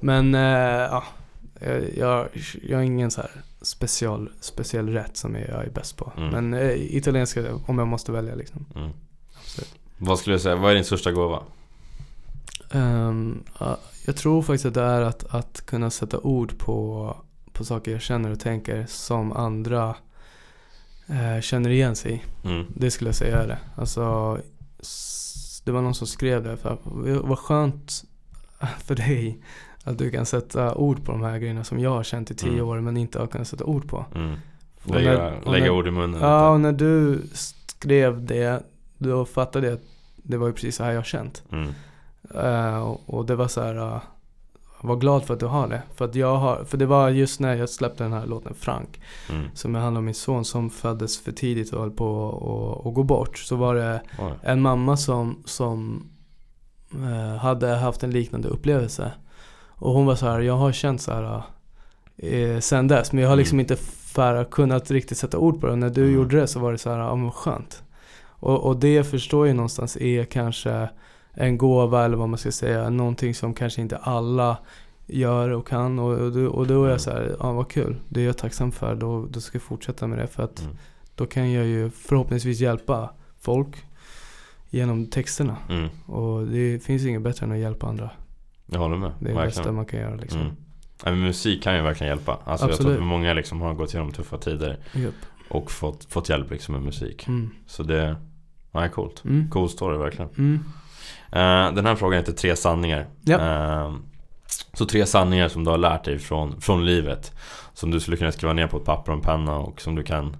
[0.00, 0.34] Men
[0.90, 1.04] ja,
[1.60, 2.28] jag, jag,
[2.62, 3.30] jag har ingen så här
[3.62, 6.12] special, speciell rätt som jag är bäst på.
[6.16, 6.30] Mm.
[6.30, 8.66] Men eh, italienska om jag måste välja liksom.
[8.74, 8.90] Mm.
[9.98, 11.42] Vad skulle du säga, vad är din största gåva?
[12.70, 17.16] Ehm, ja, jag tror faktiskt att det är att, att kunna sätta ord på,
[17.52, 19.94] på saker jag känner och tänker som andra
[21.06, 22.48] eh, känner igen sig i.
[22.48, 22.66] Mm.
[22.74, 23.58] Det skulle jag säga är det.
[23.76, 24.38] Alltså,
[25.64, 26.56] det var någon som skrev det.
[26.56, 26.78] För,
[27.20, 28.04] vad skönt
[28.84, 29.42] för dig
[29.86, 32.52] att du kan sätta ord på de här grejerna som jag har känt i tio
[32.52, 32.68] Mm.
[32.68, 34.04] år men inte har kunnat sätta ord på.
[34.14, 34.34] Mm.
[34.84, 38.62] Lägga, när- lägga när- ord i munnen Ja, och när du skrev det
[38.98, 39.82] då fattade jag att
[40.16, 41.42] det var ju precis så här jag har känt.
[41.52, 41.68] Mm.
[42.34, 43.76] Eh, och, och det var så här.
[43.76, 43.98] Uh,
[44.80, 45.82] var glad för att du har det.
[45.94, 49.00] För att jag har, för det var just när jag släppte den här låten Frank.
[49.30, 49.46] Mm.
[49.54, 52.28] Som handlar om min son som föddes för tidigt och höll på
[52.80, 53.38] att- att gå bort.
[53.38, 54.32] Så var det Oj.
[54.42, 56.06] en mamma som, som
[56.94, 59.12] eh, hade haft en liknande upplevelse.
[59.78, 61.42] Och hon var så här, jag har känt så här.
[62.16, 63.12] eh, sen dess.
[63.12, 63.60] Men jag har liksom Mm.
[63.64, 65.72] inte för, kunnat riktigt sätta ord på det.
[65.72, 66.14] Och när du Mm.
[66.14, 67.82] gjorde det så var det så här, ja men skönt.
[68.28, 70.88] Och, och det förstår jag någonstans är kanske
[71.32, 72.90] en gåva eller vad man ska säga.
[72.90, 74.56] Någonting som kanske inte alla
[75.06, 75.98] gör och kan.
[75.98, 76.90] Och, och, då- och då är Mm.
[76.90, 77.96] jag så här, ja vad kul.
[78.08, 78.94] Det är jag tacksam för.
[78.94, 80.26] Då, då ska jag fortsätta med det.
[80.26, 80.76] För att Mm.
[81.14, 83.10] då kan jag ju förhoppningsvis hjälpa
[83.40, 83.76] folk
[84.70, 85.56] genom texterna.
[85.68, 85.88] Mm.
[86.06, 88.10] Och det finns inget bättre än att hjälpa andra.
[88.66, 90.40] Jag håller med, Det är det bästa man kan göra liksom.
[90.40, 90.56] Mm.
[91.04, 92.32] Ja, men musik kan ju verkligen hjälpa.
[92.32, 92.98] Alltså jag tror Absolut.
[92.98, 95.14] att många liksom har gått igenom tuffa tider Japp.
[95.48, 97.26] och fått, fått hjälp liksom med musik.
[97.28, 97.50] Mm.
[97.66, 98.16] Så det,
[98.72, 99.24] nej coolt.
[99.24, 99.50] Mm.
[99.50, 100.30] Cool story verkligen.
[100.38, 100.60] Mm.
[101.32, 103.06] Eh, den här frågan heter tre sanningar.
[103.22, 103.38] Ja.
[103.40, 103.94] Eh,
[104.72, 107.32] så tre sanningar som du har lärt dig från, från livet.
[107.74, 110.02] Som du skulle kunna skriva ner på ett papper och en penna och som du
[110.02, 110.36] kan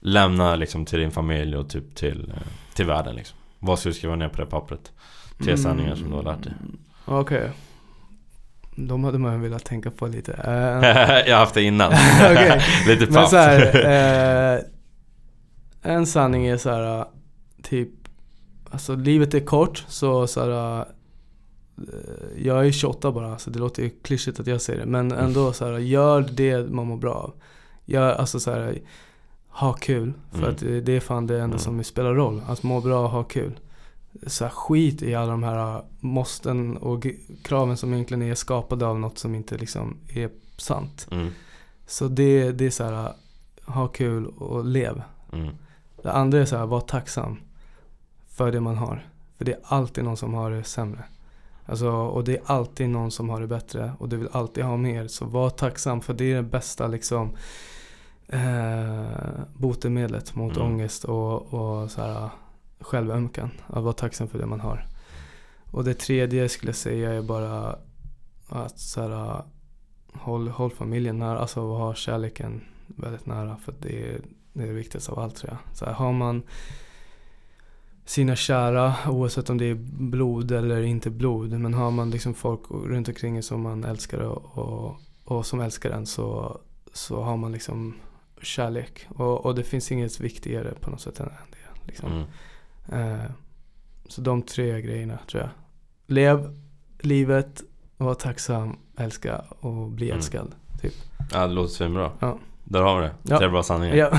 [0.00, 2.42] lämna liksom till din familj och typ till, eh,
[2.74, 3.38] till världen liksom.
[3.58, 4.92] Vad ska du skriva ner på det pappret?
[5.38, 5.58] Tre Mm.
[5.58, 6.52] sanningar som du har lärt dig.
[7.04, 7.50] Okej.
[8.86, 10.32] De hade man velat tänka på lite.
[10.32, 10.52] Eh,
[11.28, 11.92] jag har haft det innan.
[12.86, 13.30] Lite Men paff.
[13.30, 14.60] så här, eh,
[15.92, 17.04] En sanning är så här,
[17.62, 17.88] typ
[18.70, 20.84] Alltså livet är kort så, så här, eh,
[22.44, 25.52] Jag är 28 bara så det låter ju klyschigt att jag säger det Men ändå
[25.52, 27.32] så här, gör det man mår bra av
[27.84, 28.78] Gör, alltså så här,
[29.48, 30.50] Ha kul För Mm.
[30.50, 31.58] att det det är fan det enda Mm.
[31.58, 33.58] som spelar roll Att må bra och ha kul
[34.26, 37.06] så här, skit i alla de här måsten och
[37.42, 41.08] kraven som egentligen är skapade av något som inte liksom är sant.
[41.10, 41.28] Mm,
[41.86, 43.12] Så det, det är så här,
[43.66, 45.02] ha kul och lev.
[45.32, 45.54] mm,
[46.02, 47.36] Det andra är så här, var tacksam
[48.28, 49.06] för det man har.
[49.38, 51.04] För det är alltid någon som har det sämre.
[51.66, 54.76] Alltså, och det är alltid någon som har det bättre och du vill alltid ha
[54.76, 55.08] mer.
[55.08, 57.36] Så var tacksam för det är det bästa liksom
[58.28, 59.06] eh,
[59.56, 60.68] botemedlet mot Mm.
[60.72, 62.28] ångest och, och så här,
[62.80, 63.50] självömkan.
[63.66, 64.86] Att vara tacksam för det man har.
[65.70, 67.78] Och det tredje skulle jag säga är bara
[68.48, 69.42] att så här,
[70.12, 73.56] håll, håll familjen nära, alltså ha kärleken väldigt nära.
[73.56, 74.20] För det är
[74.52, 75.76] det, är det viktigaste av allt tror jag.
[75.76, 76.42] Så här, har man
[78.04, 81.50] sina kära, oavsett om det är blod eller inte blod.
[81.50, 85.60] Men har man liksom folk runt omkring en som man älskar och, och, och som
[85.60, 86.60] älskar en så,
[86.92, 87.94] så har man liksom
[88.42, 89.06] kärlek.
[89.08, 91.86] Och, och det finns inget viktigare på något sätt än det.
[91.86, 92.12] Liksom.
[92.12, 92.24] mm.
[92.92, 93.30] Eh,
[94.08, 95.50] så de tre grejerna tror jag.
[96.06, 96.58] Lev
[97.00, 97.62] livet,
[97.96, 100.16] var tacksam, älska och bli Mm.
[100.18, 100.54] älskad.
[101.32, 102.10] Ja, det låter svinbra.
[102.20, 102.38] Ja.
[102.64, 103.12] Där har vi det.
[103.22, 103.38] Ja.
[103.38, 103.94] Tre bra sanningar.
[103.96, 104.10] Ja.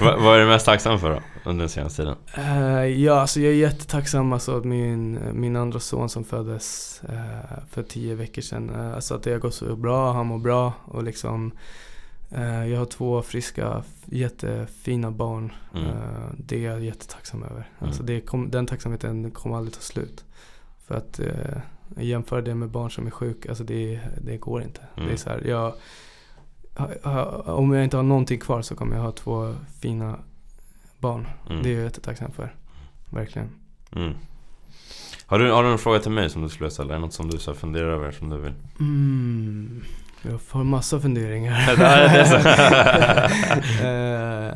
[0.00, 1.20] vad, är du mest tacksam för då?
[1.44, 2.16] Under den senaste tiden?
[2.36, 7.58] Eh, ja, alltså jag är jättetacksam alltså att min, min andra son som föddes eh,
[7.70, 8.70] för tio veckor sedan.
[8.74, 11.52] eh, alltså att det har gått så bra, han mår bra och liksom
[12.38, 15.52] jag har två friska, jättefina barn.
[15.74, 15.86] Mm.
[15.86, 17.68] Eh, det är jag jättetacksam över.
[17.78, 17.88] Mm.
[17.88, 20.24] Alltså det kom, den tacksamheten kommer aldrig ta slut.
[20.86, 21.58] För att eh,
[21.96, 24.80] jämföra det med barn som är sjuka, alltså det, det går inte.
[24.96, 25.08] Mm.
[25.08, 25.74] Det är så här, jag,
[27.56, 30.18] om jag inte har någonting kvar så kommer jag ha två fina
[30.98, 31.28] barn.
[31.50, 31.62] Mm.
[31.62, 32.54] Det är jag jättetacksam för.
[33.10, 33.48] Verkligen.
[33.92, 34.14] Mm.
[35.26, 36.90] Har, du, har du en fråga till mig som du skulle ställa?
[36.90, 38.52] Är det något som du så funderar över som du vill?
[38.80, 39.84] Mm,
[40.22, 41.52] jag har massa funderingar.
[41.78, 43.30] Är.
[44.50, 44.54] Eh,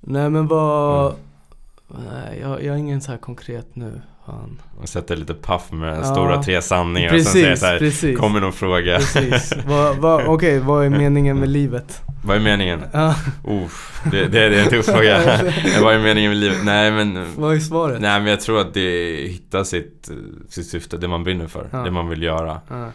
[0.00, 1.06] nej men vad...
[1.06, 2.04] Mm.
[2.12, 4.00] Nej, jag, jag har ingen så här konkret nu.
[4.26, 4.60] Fan.
[4.80, 6.04] Och sätter lite paff med Ja.
[6.04, 8.18] stora tre sanningar och sen Precis, säger så här, precis.
[8.18, 8.98] kommer någon fråga.
[8.98, 9.52] Precis.
[9.66, 12.02] vad, vad, Okej, vad är meningen med livet?
[12.24, 12.82] Vad är meningen?
[12.92, 13.14] Ja,
[13.48, 15.20] Uff, det, det, det är en tuff fråga.
[15.82, 16.58] Vad är meningen med livet?
[16.64, 18.00] Nej men vad är svaret?
[18.00, 20.16] Nej men jag tror att det hittar sitt, eh,
[20.48, 21.78] sitt syfte, det man brinner för, Ja.
[21.78, 22.60] det man vill göra.
[22.68, 22.90] Ja,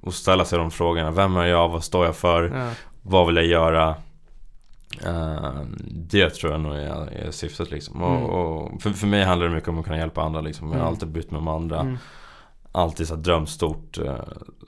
[0.00, 1.10] och ställa sig de frågorna.
[1.10, 1.68] Vem är jag?
[1.68, 2.52] Vad står jag för?
[2.56, 2.70] ja,
[3.02, 3.94] Vad vill jag göra?
[5.06, 5.50] Eh,
[5.90, 8.02] det tror jag nog är, är syftet liksom.
[8.02, 8.22] Mm.
[8.22, 10.66] Och, och för, för mig handlar det mycket om att kunna hjälpa andra liksom.
[10.68, 10.88] Jag har Mm.
[10.92, 11.80] alltid brytt mig om andra.
[11.80, 11.98] mm,
[12.72, 13.98] Alltid så drömstort.
[13.98, 14.14] eh,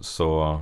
[0.01, 0.61] Så...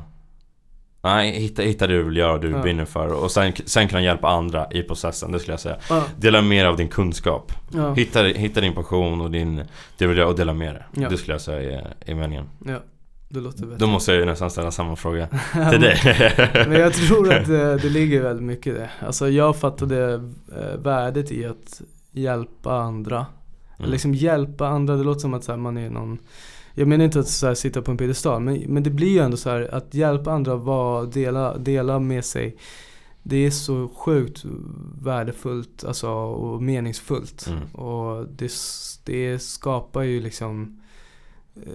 [1.02, 2.62] Nej, hitta, hitta det du vill göra och du Ja.
[2.62, 3.22] brinner för.
[3.24, 5.76] Och sen, sen kunna hjälpa andra i processen, det skulle jag säga.
[5.88, 7.52] ja, Dela mer av din kunskap.
[7.72, 9.64] ja, Hitta, hitta din passion och din, det
[9.98, 11.08] du vill göra och dela med det.
[11.08, 12.48] Det skulle jag säga är, är meningen.
[13.32, 13.78] Det låter bättre.
[13.78, 15.28] Då måste jag ju nästan ställa samma fråga
[15.70, 15.98] till dig.
[16.52, 18.90] Men jag tror att det, det ligger väldigt mycket i det.
[19.00, 20.14] Alltså jag fattade
[20.56, 23.26] eh, värdet i att hjälpa andra.
[23.78, 23.90] Mm.
[23.90, 26.18] Liksom hjälpa andra, det låter som att man är någon
[26.74, 29.18] Jag menar inte att så här, sitta på en piedestal men, men det blir ju
[29.18, 32.56] ändå så här att hjälpa andra vara, dela, dela med sig
[33.22, 34.44] Det är så sjukt
[35.02, 37.46] värdefullt alltså, och meningsfullt.
[37.46, 37.74] Mm.
[37.74, 38.52] Och det,
[39.04, 40.79] det skapar ju liksom eh,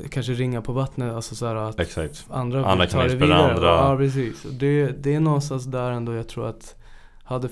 [0.10, 2.26] Kanske ringa på vattnet, alltså så att Exakt.
[2.30, 3.68] andra, Andra kan inspirera andra.
[3.68, 4.44] Ja precis.
[4.52, 6.76] Det, det är någonstans där ändå jag tror att
[7.24, 7.50] Hade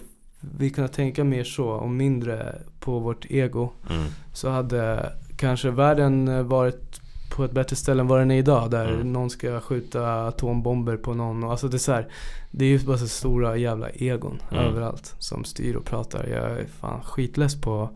[0.57, 4.03] vi kunnat tänka mer så och mindre på vårt ego Mm.
[4.33, 7.01] Så hade kanske världen eh, varit
[7.35, 8.71] på ett bättre ställe än vad den är idag.
[8.71, 9.13] Där Mm.
[9.13, 11.43] någon ska skjuta atombomber på någon.
[11.43, 12.07] Och, alltså det är så här,
[12.51, 14.63] Det är ju bara så stora jävla egon Mm.
[14.65, 16.27] överallt som styr och pratar.
[16.27, 17.89] Jag är fan skitless på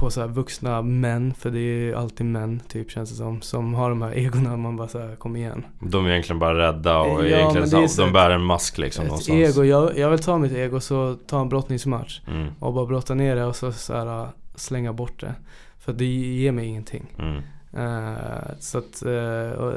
[0.00, 3.90] på så vuxna män, för det är alltid män typ känns det som, som har
[3.90, 5.64] de här egorna man bara såhär, kom igen.
[5.80, 9.02] De är egentligen bara rädda och Ja, egentligen så, så- de bär en mask liksom
[9.04, 9.38] Ett någonstans.
[9.56, 13.14] ego, jag, jag vill ta mitt ego så ta en brottningsmatch Mm, och bara brotta
[13.14, 15.34] ner det och så, så här, slänga bort det.
[15.78, 17.06] För det ger mig ingenting.
[17.18, 17.42] mm,
[17.72, 19.70] Eh, så att eh,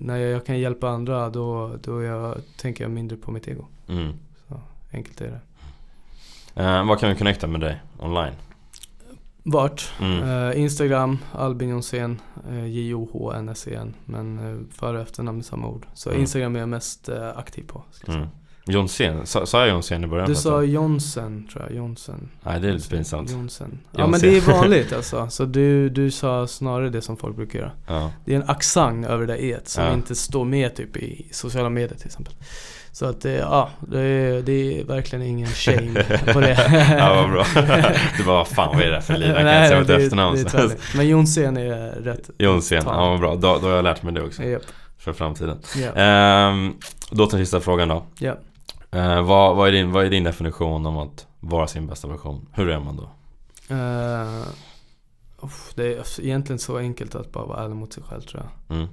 [0.00, 3.64] när jag, kan hjälpa andra då, då jag, tänker jag mindre på mitt ego.
[3.88, 4.12] mm.
[4.92, 5.26] Enkelt är
[6.54, 6.62] det.
[6.62, 8.32] Eh, vad kan vi connecta med dig online?
[9.42, 9.92] Vart?
[10.00, 10.22] Mm.
[10.50, 12.20] Eh, Instagram, Albin Jonsén,
[12.50, 13.94] uh, J-O-H-N-S-E-N.
[14.04, 15.86] Men uh, före och efternamn är samma ord.
[15.94, 16.20] Så Mm.
[16.20, 17.84] Instagram är jag mest eh, aktiv på.
[18.06, 18.28] jag Mm.
[18.66, 20.28] Jonsén, sa, sa jag Jonsén i början?
[20.28, 22.28] Du sa Jonsen tror jag, Jonsen.
[22.42, 23.30] Nej det är lite pinsamt.
[23.30, 23.78] Jonsen.
[23.92, 24.10] Ja Jonsen.
[24.10, 25.28] men det är vanligt alltså.
[25.30, 27.72] Så du, du sa snarare det som folk brukar göra.
[27.86, 28.10] Ja.
[28.24, 29.92] Det är en accent över det et som Ja.
[29.94, 32.34] inte står med typ i sociala medier till exempel.
[32.92, 36.96] Så att det, ja, det är, det är verkligen ingen shame på det.
[36.98, 37.44] ja vad bra.
[38.16, 39.28] du bara, vad fan vad är det för liv?
[39.28, 40.72] Jag kan inte säga det, mitt efternamn.
[40.96, 42.30] Men Jonsén är rätt.
[42.38, 42.90] Jonsén, Ta.
[42.90, 43.34] ja vad bra.
[43.34, 44.42] Då, då har jag lärt mig det också.
[44.42, 44.62] Japp.
[44.98, 45.58] För framtiden.
[45.76, 45.92] Ja.
[45.92, 46.74] Ehm,
[47.10, 48.06] då till sista frågan då.
[48.18, 48.36] Ja.
[48.90, 52.46] Eh, vad, vad, är din, vad är din definition om att vara sin bästa version?
[52.52, 53.10] Hur är man då?
[55.42, 58.76] Uff, det är egentligen så enkelt att bara vara ärlig mot sig själv tror jag.
[58.76, 58.88] Mm.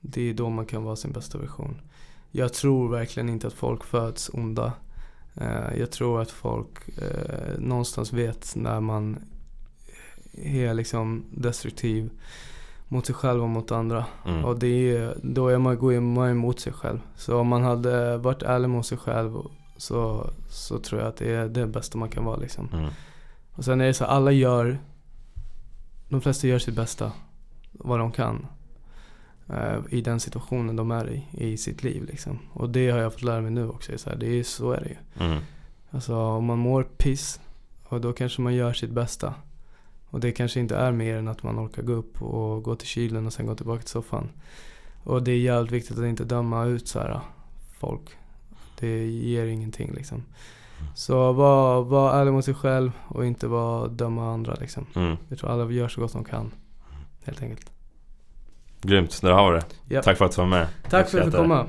[0.00, 1.80] Det är då man kan vara sin bästa version.
[2.38, 4.72] Jag tror verkligen inte att folk föds onda.
[5.34, 9.18] Eh, jag tror att folk eh, någonstans vet när man
[10.32, 12.10] är liksom destruktiv
[12.88, 14.06] mot sig själv och mot andra.
[14.26, 14.44] Mm.
[14.44, 17.00] Och det är, då är man, går man emot sig själv.
[17.16, 19.38] Så om man hade varit ärlig mot sig själv
[19.76, 22.68] så, så tror jag att det är det bästa man kan vara liksom.
[22.72, 22.90] Mm.
[23.52, 24.78] Och sen är det så alla gör,
[26.08, 27.12] de flesta gör sitt bästa,
[27.72, 28.46] vad de kan.
[29.48, 32.38] Eh, I den situationen de är i, i sitt liv liksom.
[32.52, 33.98] Och det har jag fått lära mig nu också.
[33.98, 35.26] Så, här, det är, så är det ju.
[35.26, 35.42] Mm.
[35.90, 37.40] Alltså om man mår piss,
[37.84, 39.34] och då kanske man gör sitt bästa.
[40.10, 42.88] Och det kanske inte är mer än att man orkar gå upp och gå till
[42.88, 44.28] kylen och sen gå tillbaka till soffan.
[45.04, 47.20] Och det är jävligt viktigt att inte döma ut så här
[47.78, 48.10] folk.
[48.78, 50.22] Det ger ingenting liksom.
[50.94, 54.86] Så var, var ärlig mot sig själv och inte vara döma andra liksom.
[54.94, 55.16] Mm.
[55.28, 56.50] Jag tror alla gör så gott de kan.
[57.24, 57.70] Helt enkelt.
[58.82, 59.94] Grymt, där har vi det.
[59.94, 60.04] Japp.
[60.04, 60.66] Tack för att du var med.
[60.90, 61.66] Tack för att du fick komma.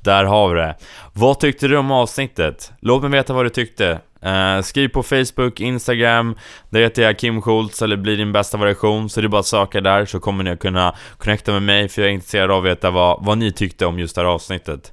[0.00, 0.74] Där har vi det.
[1.12, 2.72] Vad tyckte du om avsnittet?
[2.80, 4.00] Låt mig veta vad du tyckte.
[4.24, 6.34] Eh, skriv på Facebook, Instagram,
[6.70, 9.46] där heter jag Kim Schultz eller blir din bästa variation, så det är bara att
[9.46, 12.58] söka där så kommer ni att kunna connecta med mig för jag är intresserad av
[12.58, 14.92] att veta vad, vad ni tyckte om just det här avsnittet.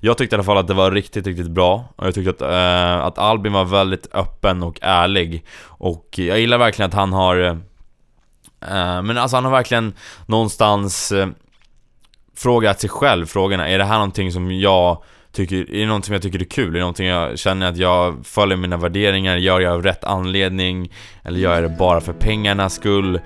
[0.00, 2.42] Jag tyckte i alla fall att det var riktigt, riktigt bra och jag tyckte att,
[2.42, 7.36] eh, att Albin var väldigt öppen och ärlig och jag gillar verkligen att han har
[7.44, 7.56] eh,
[8.68, 9.94] Eh, men alltså han har verkligen
[10.26, 11.28] någonstans eh,
[12.36, 15.02] frågat sig själv frågorna, är det här någonting som jag
[15.32, 16.68] tycker, är det någonting jag tycker är kul?
[16.68, 19.36] Är det någonting jag känner att jag följer mina värderingar?
[19.36, 20.92] Gör jag av rätt anledning?
[21.24, 23.20] Eller gör jag det bara för pengarnas skull?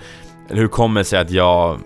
[0.50, 1.78] Eller hur kommer det sig att jag...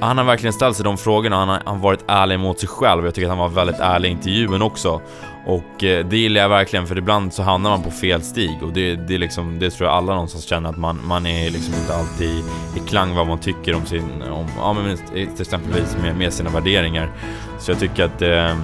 [0.00, 2.68] Han har verkligen ställt sig de frågorna, han har, han har varit ärlig mot sig
[2.68, 3.04] själv.
[3.04, 5.00] Jag tycker att han var väldigt ärlig i intervjun också.
[5.46, 8.72] Och eh, det gillar jag verkligen, för ibland så hamnar man på fel stig och
[8.72, 11.94] det, det, liksom, det tror jag alla någonstans känner att man, man är liksom inte
[11.94, 12.44] alltid
[12.76, 14.96] i klang vad man tycker om sin, om, ja men eh,
[15.32, 17.10] till exempelvis med, med sina värderingar.
[17.58, 18.56] Så jag tycker att det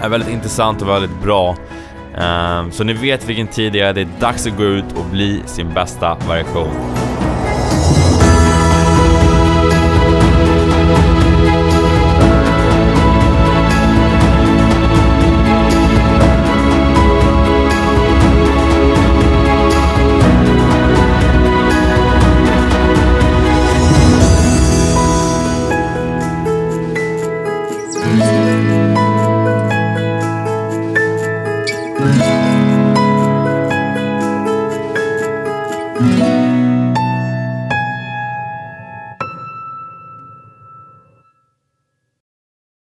[0.00, 1.56] är väldigt intressant och väldigt bra.
[2.70, 5.42] Så ni vet vilken tid det är, det är dags att gå ut och bli
[5.46, 7.09] sin bästa version.